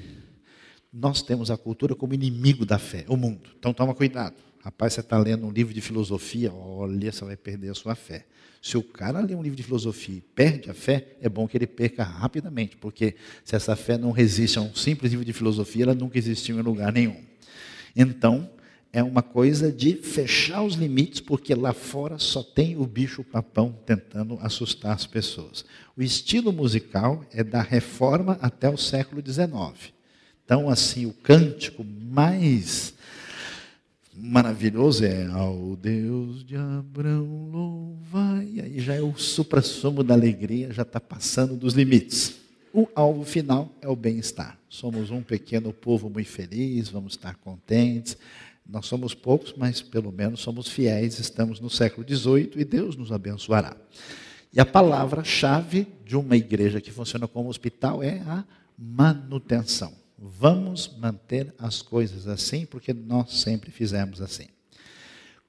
nós 0.92 1.22
temos 1.22 1.50
a 1.50 1.56
cultura 1.56 1.94
como 1.94 2.14
inimigo 2.14 2.64
da 2.64 2.78
fé, 2.78 3.04
o 3.08 3.16
mundo. 3.16 3.50
Então 3.58 3.74
toma 3.74 3.94
cuidado. 3.94 4.36
Rapaz, 4.64 4.94
você 4.94 5.00
está 5.00 5.18
lendo 5.18 5.46
um 5.46 5.50
livro 5.50 5.74
de 5.74 5.82
filosofia, 5.82 6.50
olha, 6.50 7.12
você 7.12 7.22
vai 7.22 7.36
perder 7.36 7.68
a 7.68 7.74
sua 7.74 7.94
fé. 7.94 8.24
Se 8.62 8.78
o 8.78 8.82
cara 8.82 9.20
lê 9.20 9.34
um 9.34 9.42
livro 9.42 9.54
de 9.54 9.62
filosofia 9.62 10.16
e 10.16 10.20
perde 10.22 10.70
a 10.70 10.74
fé, 10.74 11.16
é 11.20 11.28
bom 11.28 11.46
que 11.46 11.54
ele 11.54 11.66
perca 11.66 12.02
rapidamente, 12.02 12.74
porque 12.78 13.14
se 13.44 13.54
essa 13.54 13.76
fé 13.76 13.98
não 13.98 14.10
resiste 14.10 14.58
a 14.58 14.62
um 14.62 14.74
simples 14.74 15.10
livro 15.10 15.22
de 15.22 15.34
filosofia, 15.34 15.82
ela 15.82 15.94
nunca 15.94 16.16
existiu 16.16 16.58
em 16.58 16.62
lugar 16.62 16.90
nenhum. 16.90 17.22
Então, 17.94 18.48
é 18.90 19.02
uma 19.02 19.20
coisa 19.20 19.70
de 19.70 19.96
fechar 19.96 20.62
os 20.62 20.76
limites, 20.76 21.20
porque 21.20 21.54
lá 21.54 21.74
fora 21.74 22.18
só 22.18 22.42
tem 22.42 22.74
o 22.74 22.86
bicho-papão 22.86 23.78
tentando 23.84 24.38
assustar 24.40 24.92
as 24.92 25.06
pessoas. 25.06 25.62
O 25.94 26.02
estilo 26.02 26.50
musical 26.54 27.22
é 27.34 27.44
da 27.44 27.60
reforma 27.60 28.38
até 28.40 28.70
o 28.70 28.78
século 28.78 29.22
XIX. 29.22 29.92
Então, 30.42 30.70
assim, 30.70 31.04
o 31.04 31.12
cântico 31.12 31.84
mais 31.84 32.93
maravilhoso 34.16 35.04
é 35.04 35.26
ao 35.26 35.76
Deus 35.76 36.44
de 36.44 36.56
Abraão 36.56 37.48
louvai. 37.50 38.48
E 38.52 38.60
aí 38.60 38.80
já 38.80 38.94
é 38.94 39.00
o 39.00 39.16
supra-sumo 39.16 40.02
da 40.02 40.14
alegria, 40.14 40.72
já 40.72 40.82
está 40.82 41.00
passando 41.00 41.56
dos 41.56 41.74
limites. 41.74 42.36
O 42.72 42.88
alvo 42.94 43.24
final 43.24 43.70
é 43.80 43.88
o 43.88 43.96
bem-estar. 43.96 44.58
Somos 44.68 45.10
um 45.10 45.22
pequeno 45.22 45.72
povo 45.72 46.10
muito 46.10 46.28
feliz, 46.28 46.88
vamos 46.88 47.14
estar 47.14 47.36
contentes. 47.36 48.16
Nós 48.66 48.86
somos 48.86 49.14
poucos, 49.14 49.54
mas 49.56 49.82
pelo 49.82 50.10
menos 50.10 50.40
somos 50.40 50.68
fiéis, 50.68 51.18
estamos 51.18 51.60
no 51.60 51.68
século 51.68 52.06
XVIII 52.08 52.52
e 52.56 52.64
Deus 52.64 52.96
nos 52.96 53.12
abençoará. 53.12 53.76
E 54.52 54.60
a 54.60 54.64
palavra-chave 54.64 55.86
de 56.04 56.16
uma 56.16 56.36
igreja 56.36 56.80
que 56.80 56.90
funciona 56.90 57.28
como 57.28 57.48
hospital 57.48 58.02
é 58.02 58.20
a 58.20 58.44
manutenção. 58.78 60.03
Vamos 60.18 60.90
manter 60.98 61.52
as 61.58 61.82
coisas 61.82 62.26
assim, 62.28 62.64
porque 62.64 62.92
nós 62.92 63.40
sempre 63.40 63.70
fizemos 63.70 64.20
assim. 64.20 64.46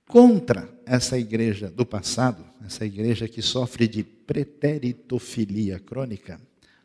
Contra 0.07 0.69
essa 0.85 1.17
igreja 1.17 1.69
do 1.69 1.85
passado, 1.85 2.45
essa 2.65 2.85
igreja 2.85 3.27
que 3.27 3.41
sofre 3.41 3.87
de 3.87 4.03
preteritofilia 4.03 5.79
crônica, 5.79 6.39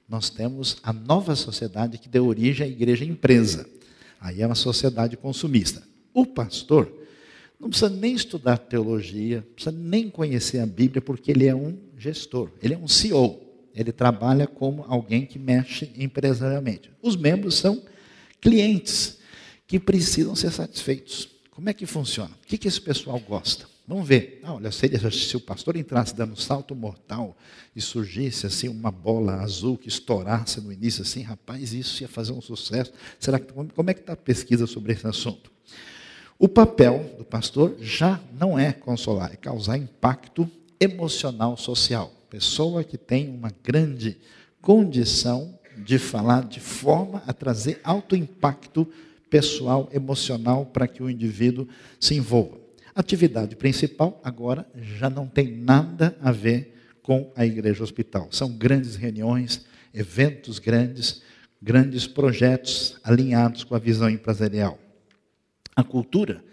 nós 0.09 0.31
temos 0.31 0.79
a 0.83 0.93
nova 0.93 1.37
sociedade 1.37 1.99
que 1.99 2.09
deu 2.09 2.27
origem 2.27 2.67
à 2.67 2.69
igreja 2.69 3.05
empresa. 3.05 3.67
Aí 4.21 4.43
é 4.43 4.47
uma 4.47 4.55
sociedade 4.55 5.17
consumista. 5.17 5.83
O 6.13 6.27
pastor 6.27 6.93
não 7.59 7.69
precisa 7.69 7.91
nem 7.91 8.15
estudar 8.15 8.57
teologia, 8.57 9.45
não 9.47 9.55
precisa 9.55 9.77
nem 9.77 10.09
conhecer 10.09 10.59
a 10.59 10.67
Bíblia, 10.67 11.03
porque 11.03 11.31
ele 11.31 11.47
é 11.47 11.55
um 11.55 11.79
gestor, 11.99 12.51
ele 12.63 12.75
é 12.75 12.79
um 12.79 12.89
CEO. 12.89 13.50
Ele 13.75 13.93
trabalha 13.93 14.47
como 14.47 14.85
alguém 14.89 15.25
que 15.25 15.39
mexe 15.39 15.93
empresarialmente. 15.97 16.91
Os 17.03 17.17
membros 17.17 17.57
são 17.57 17.83
clientes 18.41 19.19
que 19.67 19.79
precisam 19.79 20.35
ser 20.35 20.51
satisfeitos. 20.51 21.29
Como 21.51 21.69
é 21.69 21.75
que 21.75 21.87
funciona? 21.87 22.35
O 22.43 22.47
que, 22.47 22.59
que 22.59 22.67
esse 22.67 22.81
pessoal 22.81 23.19
gosta? 23.21 23.69
Vamos 23.87 24.07
ver. 24.07 24.41
Ah, 24.43 24.55
olha, 24.55 24.71
se, 24.71 24.87
ele, 24.87 25.11
se 25.11 25.37
o 25.37 25.41
pastor 25.41 25.77
entrasse 25.77 26.15
dando 26.15 26.33
um 26.33 26.37
salto 26.37 26.75
mortal 26.75 27.37
e 27.75 27.81
surgisse 27.81 28.47
assim 28.47 28.69
uma 28.69 28.91
bola 28.91 29.43
azul 29.43 29.77
que 29.77 29.89
estourasse 29.89 30.61
no 30.61 30.73
início, 30.73 31.03
assim, 31.03 31.23
rapaz, 31.23 31.73
isso 31.73 32.03
ia 32.03 32.09
fazer 32.09 32.33
um 32.33 32.41
sucesso. 32.41 32.93
Será 33.19 33.39
que 33.39 33.53
como 33.53 33.91
é 33.91 33.95
que 33.95 34.01
está 34.01 34.13
a 34.13 34.17
pesquisa 34.17 34.67
sobre 34.67 34.93
esse 34.93 35.07
assunto? 35.07 35.51
O 36.39 36.49
papel 36.49 37.15
do 37.19 37.25
pastor 37.25 37.77
já 37.81 38.21
não 38.33 38.59
é 38.59 38.73
consolar, 38.73 39.33
é 39.33 39.37
causar 39.37 39.77
impacto 39.77 40.51
emocional 40.81 41.57
social 41.57 42.20
pessoa 42.31 42.85
que 42.85 42.97
tem 42.97 43.29
uma 43.29 43.53
grande 43.63 44.17
condição 44.63 45.59
de 45.77 45.99
falar 45.99 46.45
de 46.45 46.61
forma 46.61 47.23
a 47.27 47.33
trazer 47.33 47.81
alto 47.83 48.15
impacto 48.15 48.89
pessoal, 49.29 49.89
emocional, 49.93 50.67
para 50.67 50.87
que 50.87 51.03
o 51.03 51.11
indivíduo 51.11 51.69
se 51.99 52.15
envolva. 52.15 52.59
Atividade 52.95 53.57
principal 53.57 54.21
agora 54.23 54.67
já 54.75 55.11
não 55.11 55.27
tem 55.27 55.51
nada 55.57 56.17
a 56.21 56.31
ver 56.31 56.77
com 57.03 57.33
a 57.35 57.45
igreja 57.45 57.83
hospital. 57.83 58.29
São 58.31 58.53
grandes 58.53 58.97
reuniões, 58.97 59.65
eventos 59.93 60.59
grandes, 60.59 61.23
grandes 61.61 62.07
projetos 62.07 62.99
alinhados 63.03 63.65
com 63.65 63.75
a 63.75 63.79
visão 63.79 64.09
empresarial. 64.09 64.79
A 65.75 65.83
cultura 65.83 66.45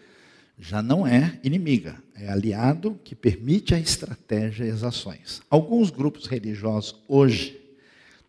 já 0.57 0.81
não 0.81 1.05
é 1.05 1.39
inimiga, 1.43 1.95
é 2.17 2.29
aliado 2.29 2.99
que 3.03 3.15
permite 3.15 3.75
a 3.75 3.79
estratégia 3.79 4.65
e 4.65 4.69
as 4.69 4.83
ações. 4.83 5.41
Alguns 5.49 5.89
grupos 5.89 6.25
religiosos 6.25 6.95
hoje, 7.07 7.59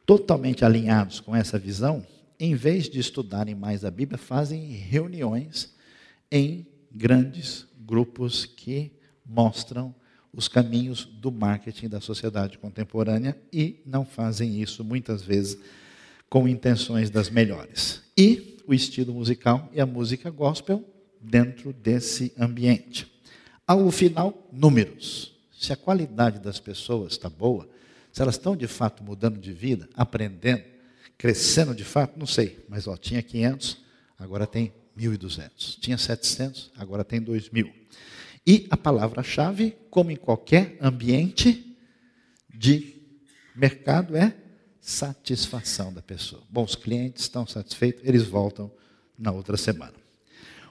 totalmente 0.05 0.65
alinhados 0.65 1.21
com 1.21 1.35
essa 1.35 1.59
visão, 1.59 2.07
em 2.39 2.55
vez 2.55 2.89
de 2.89 3.01
estudarem 3.01 3.55
mais 3.55 3.85
a 3.85 3.91
Bíblia, 3.91 4.19
fazem 4.19 4.61
reuniões 4.73 5.75
em 6.31 6.67
grandes 6.93 7.67
grupos 7.81 8.45
que 8.45 8.93
mostram 9.25 9.95
os 10.33 10.47
caminhos 10.47 11.05
do 11.05 11.33
marketing 11.33 11.89
da 11.89 12.01
sociedade 12.01 12.59
contemporânea 12.59 13.37
e 13.53 13.81
não 13.85 14.05
fazem 14.05 14.61
isso 14.61 14.85
muitas 14.85 15.23
vezes 15.23 15.59
com 16.29 16.47
intenções 16.47 17.11
das 17.11 17.31
melhores. 17.31 18.03
E 18.17 18.59
o 18.67 18.75
estilo 18.75 19.15
musical 19.15 19.71
e 19.73 19.81
a 19.81 19.87
música 19.87 20.31
gospel 20.31 20.85
dentro 21.21 21.73
desse 21.73 22.33
ambiente. 22.39 23.18
Ao 23.69 23.91
final, 23.91 24.49
números. 24.51 25.37
Se 25.53 25.75
a 25.75 25.77
qualidade 25.77 26.39
das 26.39 26.59
pessoas 26.59 27.13
está 27.13 27.29
boa, 27.29 27.69
se 28.11 28.23
elas 28.23 28.37
estão 28.37 28.57
de 28.57 28.67
fato 28.67 29.05
mudando 29.05 29.39
de 29.39 29.53
vida, 29.53 29.87
aprendendo, 29.95 30.65
crescendo 31.19 31.75
de 31.75 31.85
fato, 31.85 32.19
não 32.19 32.27
sei, 32.27 32.65
mas 32.67 32.87
ó, 32.87 32.97
tinha 32.97 33.23
500, 33.23 33.77
agora 34.19 34.47
tem 34.47 34.73
1.200. 34.99 35.79
Tinha 35.81 35.99
700, 35.99 36.73
agora 36.79 37.05
tem 37.05 37.21
2.000. 37.21 37.71
E 38.47 38.67
a 38.71 38.77
palavra-chave, 38.77 39.77
como 39.91 40.11
em 40.11 40.17
qualquer 40.17 40.79
ambiente 40.81 41.77
de 42.49 43.03
mercado, 43.55 44.17
é 44.17 44.35
satisfação 44.81 45.93
da 45.93 46.01
pessoa. 46.01 46.43
Bom, 46.49 46.65
os 46.65 46.75
clientes 46.75 47.25
estão 47.25 47.47
satisfeitos, 47.47 48.01
eles 48.03 48.23
voltam 48.23 48.73
na 49.19 49.31
outra 49.31 49.59
semana. 49.59 50.08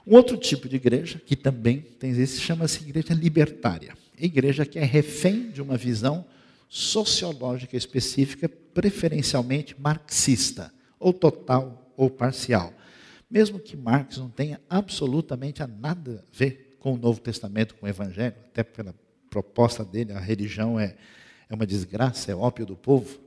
Um 0.08 0.14
outro 0.14 0.38
tipo 0.38 0.66
de 0.70 0.76
igreja, 0.76 1.20
que 1.26 1.36
também 1.36 1.82
tem 1.82 2.12
esse, 2.12 2.40
chama-se 2.40 2.82
igreja 2.82 3.12
libertária. 3.12 3.94
igreja 4.18 4.64
que 4.64 4.78
é 4.78 4.84
refém 4.84 5.50
de 5.50 5.60
uma 5.60 5.76
visão 5.76 6.24
sociológica 6.66 7.76
específica, 7.76 8.48
preferencialmente 8.48 9.78
marxista, 9.78 10.72
ou 10.98 11.12
total 11.12 11.92
ou 11.94 12.08
parcial. 12.08 12.72
Mesmo 13.30 13.58
que 13.58 13.76
Marx 13.76 14.16
não 14.16 14.30
tenha 14.30 14.58
absolutamente 14.70 15.60
nada 15.78 16.24
a 16.26 16.38
ver 16.38 16.78
com 16.80 16.94
o 16.94 16.96
Novo 16.96 17.20
Testamento, 17.20 17.74
com 17.74 17.84
o 17.84 17.88
Evangelho, 17.88 18.34
até 18.46 18.64
pela 18.64 18.94
proposta 19.28 19.84
dele, 19.84 20.14
a 20.14 20.18
religião 20.18 20.80
é, 20.80 20.96
é 21.50 21.54
uma 21.54 21.66
desgraça, 21.66 22.32
é 22.32 22.34
ópio 22.34 22.64
do 22.64 22.74
povo, 22.74 23.20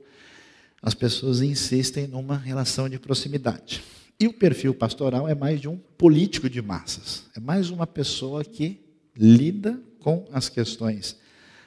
as 0.82 0.94
pessoas 0.94 1.42
insistem 1.42 2.08
numa 2.08 2.36
relação 2.36 2.88
de 2.88 2.98
proximidade. 2.98 3.84
E 4.22 4.28
o 4.28 4.32
perfil 4.32 4.72
pastoral 4.72 5.28
é 5.28 5.34
mais 5.34 5.60
de 5.60 5.68
um 5.68 5.76
político 5.76 6.48
de 6.48 6.62
massas, 6.62 7.24
é 7.36 7.40
mais 7.40 7.70
uma 7.70 7.88
pessoa 7.88 8.44
que 8.44 8.78
lida 9.16 9.82
com 9.98 10.28
as 10.30 10.48
questões 10.48 11.18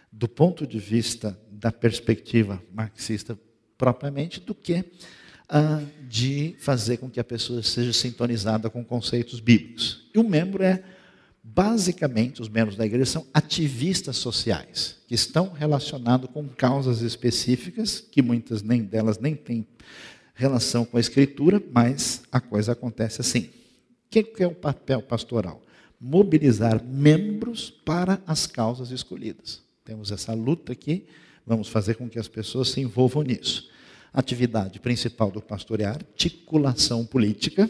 do 0.09 0.25
ponto 0.25 0.65
de 0.65 0.79
vista 0.79 1.37
da 1.51 1.69
perspectiva 1.69 2.63
marxista 2.73 3.37
propriamente, 3.77 4.39
do 4.39 4.55
que 4.55 4.85
ah, 5.49 5.83
de 6.07 6.55
fazer 6.57 6.95
com 6.95 7.09
que 7.09 7.19
a 7.19 7.25
pessoa 7.25 7.61
seja 7.61 7.91
sintonizada 7.91 8.69
com 8.69 8.85
conceitos 8.85 9.41
bíblicos. 9.41 10.09
E 10.15 10.17
o 10.17 10.23
membro 10.23 10.63
é, 10.63 10.81
basicamente, 11.43 12.41
os 12.41 12.47
membros 12.47 12.77
da 12.77 12.85
igreja 12.85 13.05
são 13.05 13.27
ativistas 13.33 14.15
sociais, 14.15 14.95
que 15.09 15.13
estão 15.13 15.51
relacionados 15.51 16.29
com 16.31 16.47
causas 16.47 17.01
específicas, 17.01 17.99
que 17.99 18.21
muitas 18.21 18.61
nem 18.61 18.81
delas 18.81 19.19
nem 19.19 19.35
têm 19.35 19.67
relação 20.35 20.85
com 20.85 20.97
a 20.97 20.99
Escritura, 20.99 21.63
mas 21.71 22.21
a 22.31 22.41
coisa 22.41 22.73
acontece 22.73 23.21
assim. 23.21 23.49
O 24.05 24.09
que 24.09 24.43
é 24.43 24.47
o 24.47 24.53
papel 24.53 25.01
pastoral? 25.01 25.61
Mobilizar 25.99 26.83
membros 26.83 27.71
para 27.71 28.21
as 28.27 28.45
causas 28.45 28.91
escolhidas. 28.91 29.63
Temos 29.83 30.11
essa 30.11 30.33
luta 30.33 30.73
aqui, 30.73 31.07
vamos 31.45 31.69
fazer 31.69 31.95
com 31.95 32.09
que 32.09 32.19
as 32.19 32.27
pessoas 32.27 32.69
se 32.69 32.81
envolvam 32.81 33.23
nisso. 33.23 33.69
Atividade 34.13 34.79
principal 34.79 35.31
do 35.31 35.41
pastor 35.41 35.79
é 35.79 35.85
a 35.85 35.91
articulação 35.91 37.05
política. 37.05 37.69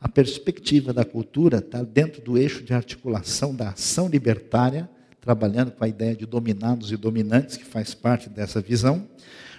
A 0.00 0.08
perspectiva 0.08 0.92
da 0.92 1.04
cultura 1.04 1.58
está 1.58 1.82
dentro 1.82 2.22
do 2.22 2.38
eixo 2.38 2.62
de 2.62 2.72
articulação 2.72 3.54
da 3.54 3.70
ação 3.70 4.08
libertária, 4.08 4.88
trabalhando 5.20 5.72
com 5.72 5.84
a 5.84 5.88
ideia 5.88 6.14
de 6.16 6.24
dominados 6.24 6.90
e 6.92 6.96
dominantes, 6.96 7.56
que 7.56 7.64
faz 7.64 7.94
parte 7.94 8.28
dessa 8.28 8.60
visão. 8.60 9.08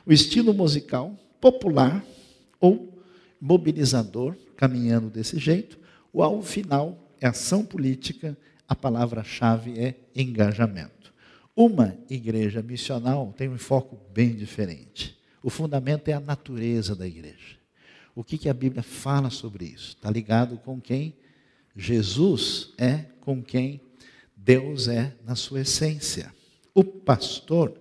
O 0.06 0.12
estilo 0.12 0.54
musical 0.54 1.16
popular 1.40 2.04
ou 2.62 3.04
mobilizador, 3.42 4.38
caminhando 4.56 5.10
desse 5.10 5.38
jeito. 5.40 5.78
O 6.14 6.22
alvo 6.22 6.44
final 6.44 7.12
é 7.20 7.28
ação 7.28 7.66
política, 7.66 8.38
a 8.68 8.76
palavra-chave 8.76 9.80
é 9.80 9.96
engajamento. 10.16 11.12
Uma 11.56 11.98
igreja 12.10 12.62
missional 12.62 13.34
tem 13.36 13.50
um 13.50 13.58
foco 13.58 14.00
bem 14.14 14.36
diferente. 14.36 15.20
O 15.44 15.50
fundamento 15.50 16.08
é 16.08 16.14
a 16.14 16.20
natureza 16.20 16.96
da 16.96 17.08
igreja. 17.08 17.58
O 18.16 18.24
que, 18.24 18.38
que 18.38 18.50
a 18.50 18.54
Bíblia 18.54 18.84
fala 18.84 19.30
sobre 19.30 19.66
isso? 19.66 19.96
Está 19.96 20.10
ligado 20.10 20.58
com 20.58 20.80
quem 20.80 21.16
Jesus 21.76 22.74
é, 22.78 23.06
com 23.22 23.42
quem 23.42 23.82
Deus 24.36 24.88
é 24.88 25.16
na 25.26 25.36
sua 25.36 25.62
essência. 25.62 26.34
O 26.74 26.84
pastor 26.84 27.74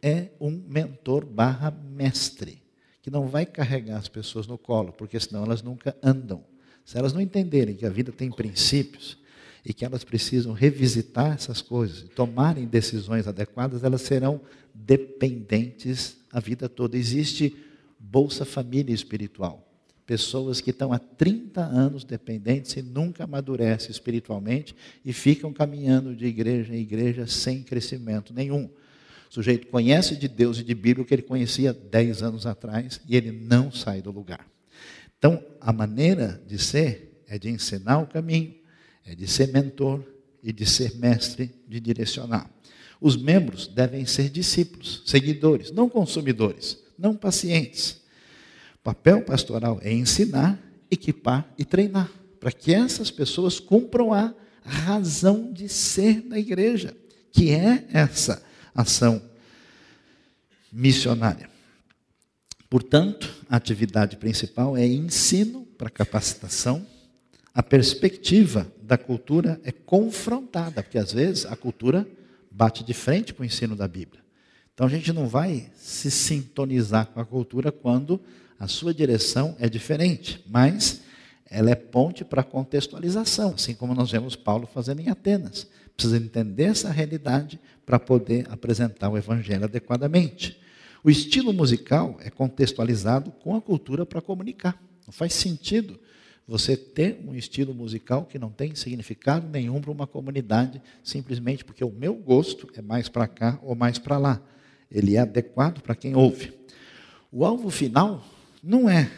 é 0.00 0.28
um 0.40 0.50
mentor 0.50 1.24
barra 1.24 1.70
mestre, 1.70 2.61
que 3.02 3.10
não 3.10 3.26
vai 3.26 3.44
carregar 3.44 3.98
as 3.98 4.08
pessoas 4.08 4.46
no 4.46 4.56
colo, 4.56 4.92
porque 4.92 5.18
senão 5.18 5.44
elas 5.44 5.60
nunca 5.60 5.94
andam. 6.00 6.44
Se 6.84 6.96
elas 6.96 7.12
não 7.12 7.20
entenderem 7.20 7.74
que 7.74 7.84
a 7.84 7.90
vida 7.90 8.12
tem 8.12 8.30
princípios 8.30 9.18
e 9.64 9.74
que 9.74 9.84
elas 9.84 10.04
precisam 10.04 10.52
revisitar 10.52 11.34
essas 11.34 11.60
coisas 11.60 12.02
e 12.02 12.08
tomarem 12.08 12.66
decisões 12.66 13.26
adequadas, 13.26 13.82
elas 13.82 14.02
serão 14.02 14.40
dependentes 14.72 16.16
a 16.32 16.38
vida 16.38 16.68
toda. 16.68 16.96
Existe 16.96 17.56
Bolsa 17.98 18.44
Família 18.44 18.94
Espiritual. 18.94 19.68
Pessoas 20.06 20.60
que 20.60 20.70
estão 20.70 20.92
há 20.92 20.98
30 20.98 21.60
anos 21.60 22.04
dependentes 22.04 22.76
e 22.76 22.82
nunca 22.82 23.24
amadurecem 23.24 23.90
espiritualmente 23.90 24.74
e 25.04 25.12
ficam 25.12 25.52
caminhando 25.52 26.14
de 26.14 26.26
igreja 26.26 26.74
em 26.74 26.80
igreja 26.80 27.26
sem 27.26 27.62
crescimento 27.62 28.34
nenhum. 28.34 28.68
O 29.32 29.34
sujeito 29.34 29.68
conhece 29.68 30.14
de 30.14 30.28
Deus 30.28 30.58
e 30.58 30.62
de 30.62 30.74
Bíblia 30.74 31.02
o 31.02 31.06
que 31.06 31.14
ele 31.14 31.22
conhecia 31.22 31.72
10 31.72 32.22
anos 32.22 32.44
atrás 32.44 33.00
e 33.08 33.16
ele 33.16 33.32
não 33.32 33.72
sai 33.72 34.02
do 34.02 34.10
lugar. 34.10 34.46
Então, 35.16 35.42
a 35.58 35.72
maneira 35.72 36.38
de 36.46 36.58
ser 36.58 37.22
é 37.26 37.38
de 37.38 37.48
ensinar 37.48 38.00
o 38.00 38.06
caminho, 38.06 38.54
é 39.06 39.14
de 39.14 39.26
ser 39.26 39.48
mentor 39.48 40.04
e 40.42 40.52
de 40.52 40.66
ser 40.66 40.96
mestre, 40.96 41.50
de 41.66 41.80
direcionar. 41.80 42.50
Os 43.00 43.16
membros 43.16 43.66
devem 43.66 44.04
ser 44.04 44.28
discípulos, 44.28 45.02
seguidores, 45.06 45.70
não 45.70 45.88
consumidores, 45.88 46.78
não 46.98 47.16
pacientes. 47.16 48.02
O 48.74 48.82
papel 48.84 49.22
pastoral 49.24 49.80
é 49.80 49.90
ensinar, 49.90 50.62
equipar 50.90 51.50
e 51.56 51.64
treinar, 51.64 52.12
para 52.38 52.52
que 52.52 52.74
essas 52.74 53.10
pessoas 53.10 53.58
cumpram 53.58 54.12
a 54.12 54.34
razão 54.62 55.50
de 55.50 55.70
ser 55.70 56.20
da 56.20 56.38
igreja, 56.38 56.94
que 57.32 57.50
é 57.50 57.86
essa 57.94 58.51
ação 58.74 59.22
missionária. 60.72 61.50
Portanto, 62.68 63.28
a 63.50 63.56
atividade 63.56 64.16
principal 64.16 64.76
é 64.76 64.86
ensino 64.86 65.66
para 65.76 65.90
capacitação. 65.90 66.86
A 67.54 67.62
perspectiva 67.62 68.66
da 68.82 68.96
cultura 68.96 69.60
é 69.62 69.70
confrontada, 69.70 70.82
porque 70.82 70.96
às 70.96 71.12
vezes 71.12 71.44
a 71.44 71.54
cultura 71.54 72.08
bate 72.50 72.82
de 72.82 72.94
frente 72.94 73.34
com 73.34 73.42
o 73.42 73.46
ensino 73.46 73.76
da 73.76 73.86
Bíblia. 73.86 74.22
Então 74.72 74.86
a 74.86 74.90
gente 74.90 75.12
não 75.12 75.28
vai 75.28 75.70
se 75.76 76.10
sintonizar 76.10 77.06
com 77.06 77.20
a 77.20 77.26
cultura 77.26 77.70
quando 77.70 78.18
a 78.58 78.66
sua 78.66 78.94
direção 78.94 79.54
é 79.58 79.68
diferente, 79.68 80.42
mas 80.48 81.02
ela 81.52 81.70
é 81.70 81.74
ponte 81.74 82.24
para 82.24 82.42
contextualização, 82.42 83.52
assim 83.54 83.74
como 83.74 83.94
nós 83.94 84.10
vemos 84.10 84.34
Paulo 84.34 84.66
fazendo 84.66 85.00
em 85.00 85.10
Atenas. 85.10 85.66
Precisa 85.94 86.16
entender 86.16 86.64
essa 86.64 86.90
realidade 86.90 87.60
para 87.84 87.98
poder 87.98 88.46
apresentar 88.50 89.10
o 89.10 89.18
evangelho 89.18 89.64
adequadamente. 89.64 90.58
O 91.04 91.10
estilo 91.10 91.52
musical 91.52 92.16
é 92.20 92.30
contextualizado 92.30 93.30
com 93.30 93.54
a 93.54 93.60
cultura 93.60 94.06
para 94.06 94.22
comunicar. 94.22 94.82
Não 95.06 95.12
faz 95.12 95.34
sentido 95.34 96.00
você 96.48 96.74
ter 96.74 97.22
um 97.26 97.34
estilo 97.34 97.74
musical 97.74 98.24
que 98.24 98.38
não 98.38 98.48
tem 98.48 98.74
significado 98.74 99.46
nenhum 99.46 99.78
para 99.78 99.90
uma 99.90 100.06
comunidade, 100.06 100.80
simplesmente 101.04 101.66
porque 101.66 101.84
o 101.84 101.90
meu 101.90 102.14
gosto 102.14 102.66
é 102.74 102.80
mais 102.80 103.10
para 103.10 103.28
cá 103.28 103.58
ou 103.62 103.74
mais 103.74 103.98
para 103.98 104.16
lá. 104.16 104.40
Ele 104.90 105.16
é 105.16 105.20
adequado 105.20 105.82
para 105.82 105.94
quem 105.94 106.16
ouve. 106.16 106.50
O 107.30 107.44
alvo 107.44 107.68
final 107.68 108.24
não 108.62 108.88
é 108.88 109.10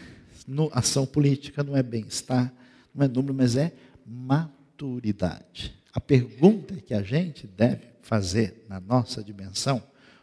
ação 0.72 1.06
política, 1.06 1.62
não 1.62 1.76
é 1.76 1.82
bem-estar, 1.82 2.52
não 2.94 3.04
é 3.04 3.08
número, 3.08 3.34
mas 3.34 3.56
é 3.56 3.72
maturidade. 4.06 5.74
A 5.92 6.00
pergunta 6.00 6.74
que 6.76 6.92
a 6.92 7.02
gente 7.02 7.46
deve 7.46 7.86
fazer 8.02 8.64
na 8.68 8.80
nossa 8.80 9.22
dimensão, 9.22 9.82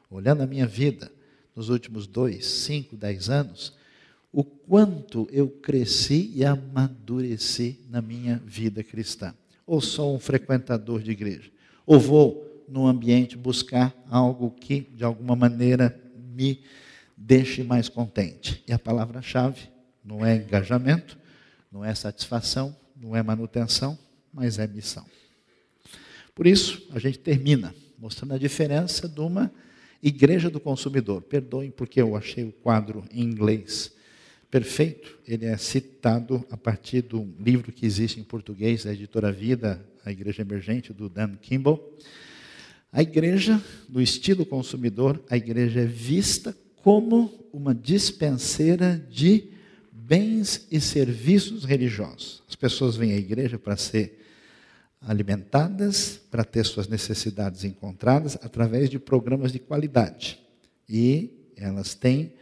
olhando 0.10 0.44
a 0.44 0.48
minha 0.48 0.68
vida, 0.68 1.12
nos 1.56 1.70
últimos 1.70 2.08
dois, 2.08 2.46
cinco, 2.46 2.96
dez 2.96 3.30
anos, 3.30 3.74
o 4.32 4.44
quanto 4.44 5.28
eu 5.32 5.50
cresci 5.50 6.32
e 6.34 6.46
amadureci 6.46 7.80
na 7.90 8.02
minha 8.02 8.42
vida 8.46 8.84
cristã. 8.84 9.34
Ou 9.66 9.82
sou 9.82 10.16
um 10.16 10.20
frequentador 10.20 11.02
de 11.02 11.12
igreja, 11.12 11.52
ou 11.86 12.00
vou 12.00 12.66
num 12.68 12.88
ambiente 12.88 13.36
buscar 13.36 13.94
algo 14.10 14.52
que, 14.52 14.82
de 14.96 15.04
alguma 15.04 15.36
maneira, 15.36 16.00
me 16.34 16.62
deixe 17.18 17.64
mais 17.64 17.90
contente. 17.90 18.64
E 18.68 18.72
a 18.72 18.80
palavra-chave 18.80 19.71
não 20.04 20.26
é 20.26 20.36
engajamento, 20.36 21.18
não 21.72 21.84
é 21.84 21.94
satisfação, 21.94 22.76
não 22.96 23.16
é 23.16 23.24
manutenção, 23.24 23.98
mas 24.34 24.60
é 24.60 24.68
missão. 24.68 25.06
Por 26.34 26.48
isso, 26.48 26.88
a 26.92 27.00
gente 27.00 27.20
termina 27.20 27.74
mostrando 27.98 28.34
a 28.34 28.38
diferença 28.38 29.08
de 29.08 29.20
uma 29.20 29.52
Igreja 30.02 30.50
do 30.50 30.60
Consumidor. 30.60 31.22
Perdoem 31.22 31.70
porque 31.70 32.02
eu 32.02 32.16
achei 32.16 32.44
o 32.44 32.52
quadro 32.52 33.06
em 33.12 33.22
inglês 33.22 33.94
perfeito. 34.50 35.20
Ele 35.28 35.46
é 35.46 35.56
citado 35.58 36.46
a 36.50 36.58
partir 36.58 37.04
do 37.04 37.32
livro 37.40 37.72
que 37.72 37.86
existe 37.86 38.20
em 38.20 38.24
português 38.24 38.84
da 38.84 38.94
editora 38.94 39.32
Vida, 39.32 39.86
a 40.04 40.12
Igreja 40.12 40.42
Emergente, 40.42 40.92
do 40.92 41.08
Dan 41.08 41.36
Kimball. 41.36 41.98
A 42.92 43.02
igreja, 43.02 43.64
no 43.88 44.02
estilo 44.02 44.46
consumidor, 44.46 45.24
a 45.30 45.38
igreja 45.38 45.80
é 45.80 45.86
vista 45.86 46.54
como 46.84 47.48
uma 47.54 47.74
dispenseira 47.74 48.98
de 49.10 49.50
bens 50.12 50.68
e 50.70 50.82
serviços 50.82 51.64
religiosos. 51.64 52.44
As 52.46 52.54
pessoas 52.54 52.98
vêm 52.98 53.14
à 53.14 53.18
igreja 53.18 53.58
para 53.58 53.78
ser 53.78 54.20
alimentadas 55.00 56.20
para 56.30 56.44
ter 56.44 56.66
suas 56.66 56.90
necessidades 56.90 57.64
encontradas 57.64 58.38
através 58.42 58.90
de 58.90 59.00
programas 59.00 59.54
de 59.54 59.60
qualidade. 59.60 60.38
E 60.88 61.54
elas 61.56 61.96
têm 61.96 62.34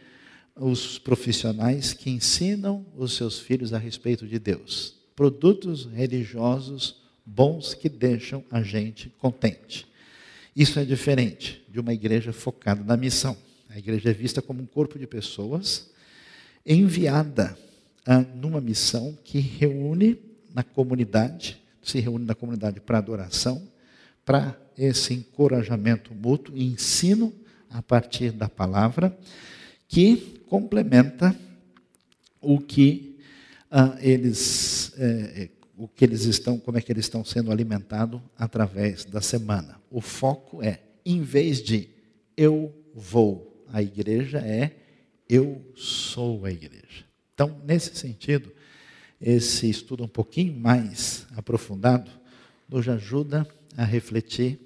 os 0.56 0.98
profissionais 0.98 1.92
que 1.92 2.10
ensinam 2.10 2.84
os 2.96 3.14
seus 3.14 3.38
filhos 3.38 3.72
a 3.72 3.78
respeito 3.78 4.26
de 4.26 4.40
Deus. 4.40 4.96
Produtos 5.14 5.84
religiosos 5.84 7.00
bons 7.24 7.72
que 7.72 7.88
deixam 7.88 8.42
a 8.50 8.64
gente 8.64 9.10
contente. 9.10 9.86
Isso 10.56 10.80
é 10.80 10.84
diferente 10.84 11.64
de 11.68 11.78
uma 11.78 11.94
igreja 11.94 12.32
focada 12.32 12.82
na 12.82 12.96
missão. 12.96 13.36
A 13.68 13.78
igreja 13.78 14.10
é 14.10 14.12
vista 14.12 14.42
como 14.42 14.60
um 14.60 14.66
corpo 14.66 14.98
de 14.98 15.06
pessoas 15.06 15.88
enviada 16.64 17.56
a, 18.06 18.18
numa 18.18 18.60
missão 18.60 19.16
que 19.24 19.38
reúne 19.38 20.18
na 20.54 20.62
comunidade 20.62 21.60
se 21.82 21.98
reúne 21.98 22.24
na 22.24 22.34
comunidade 22.34 22.80
para 22.80 22.98
adoração, 22.98 23.62
para 24.24 24.56
esse 24.76 25.14
encorajamento 25.14 26.14
mútuo 26.14 26.56
e 26.56 26.64
ensino 26.64 27.32
a 27.70 27.82
partir 27.82 28.32
da 28.32 28.48
palavra, 28.48 29.16
que 29.88 30.40
complementa 30.48 31.36
o 32.40 32.58
que 32.58 33.18
ah, 33.70 33.96
eles, 34.00 34.92
eh, 34.98 35.48
o 35.76 35.86
que 35.86 36.04
eles 36.04 36.24
estão, 36.24 36.58
como 36.58 36.78
é 36.78 36.80
que 36.80 36.92
eles 36.92 37.04
estão 37.04 37.24
sendo 37.24 37.52
alimentados 37.52 38.20
através 38.36 39.04
da 39.04 39.20
semana. 39.20 39.80
O 39.90 40.00
foco 40.00 40.62
é, 40.62 40.80
em 41.04 41.22
vez 41.22 41.62
de 41.62 41.88
eu 42.36 42.72
vou 42.94 43.64
à 43.72 43.82
igreja, 43.82 44.38
é 44.38 44.72
eu 45.30 45.64
sou 45.76 46.44
a 46.44 46.50
igreja. 46.50 47.04
Então, 47.32 47.60
nesse 47.64 47.94
sentido, 47.94 48.52
esse 49.20 49.70
estudo 49.70 50.04
um 50.04 50.08
pouquinho 50.08 50.52
mais 50.58 51.26
aprofundado 51.36 52.10
nos 52.68 52.88
ajuda 52.88 53.46
a 53.76 53.84
refletir 53.84 54.58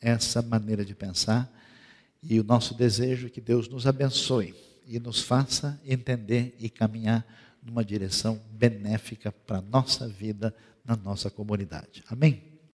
essa 0.00 0.40
maneira 0.40 0.84
de 0.84 0.94
pensar 0.94 1.52
e 2.22 2.38
o 2.40 2.44
nosso 2.44 2.74
desejo 2.74 3.26
é 3.26 3.30
que 3.30 3.40
Deus 3.40 3.68
nos 3.68 3.86
abençoe 3.86 4.54
e 4.86 4.98
nos 5.00 5.20
faça 5.20 5.80
entender 5.84 6.54
e 6.58 6.70
caminhar 6.70 7.26
numa 7.62 7.84
direção 7.84 8.40
benéfica 8.52 9.32
para 9.32 9.58
a 9.58 9.62
nossa 9.62 10.06
vida, 10.06 10.54
na 10.84 10.96
nossa 10.96 11.28
comunidade. 11.28 12.04
Amém? 12.08 12.55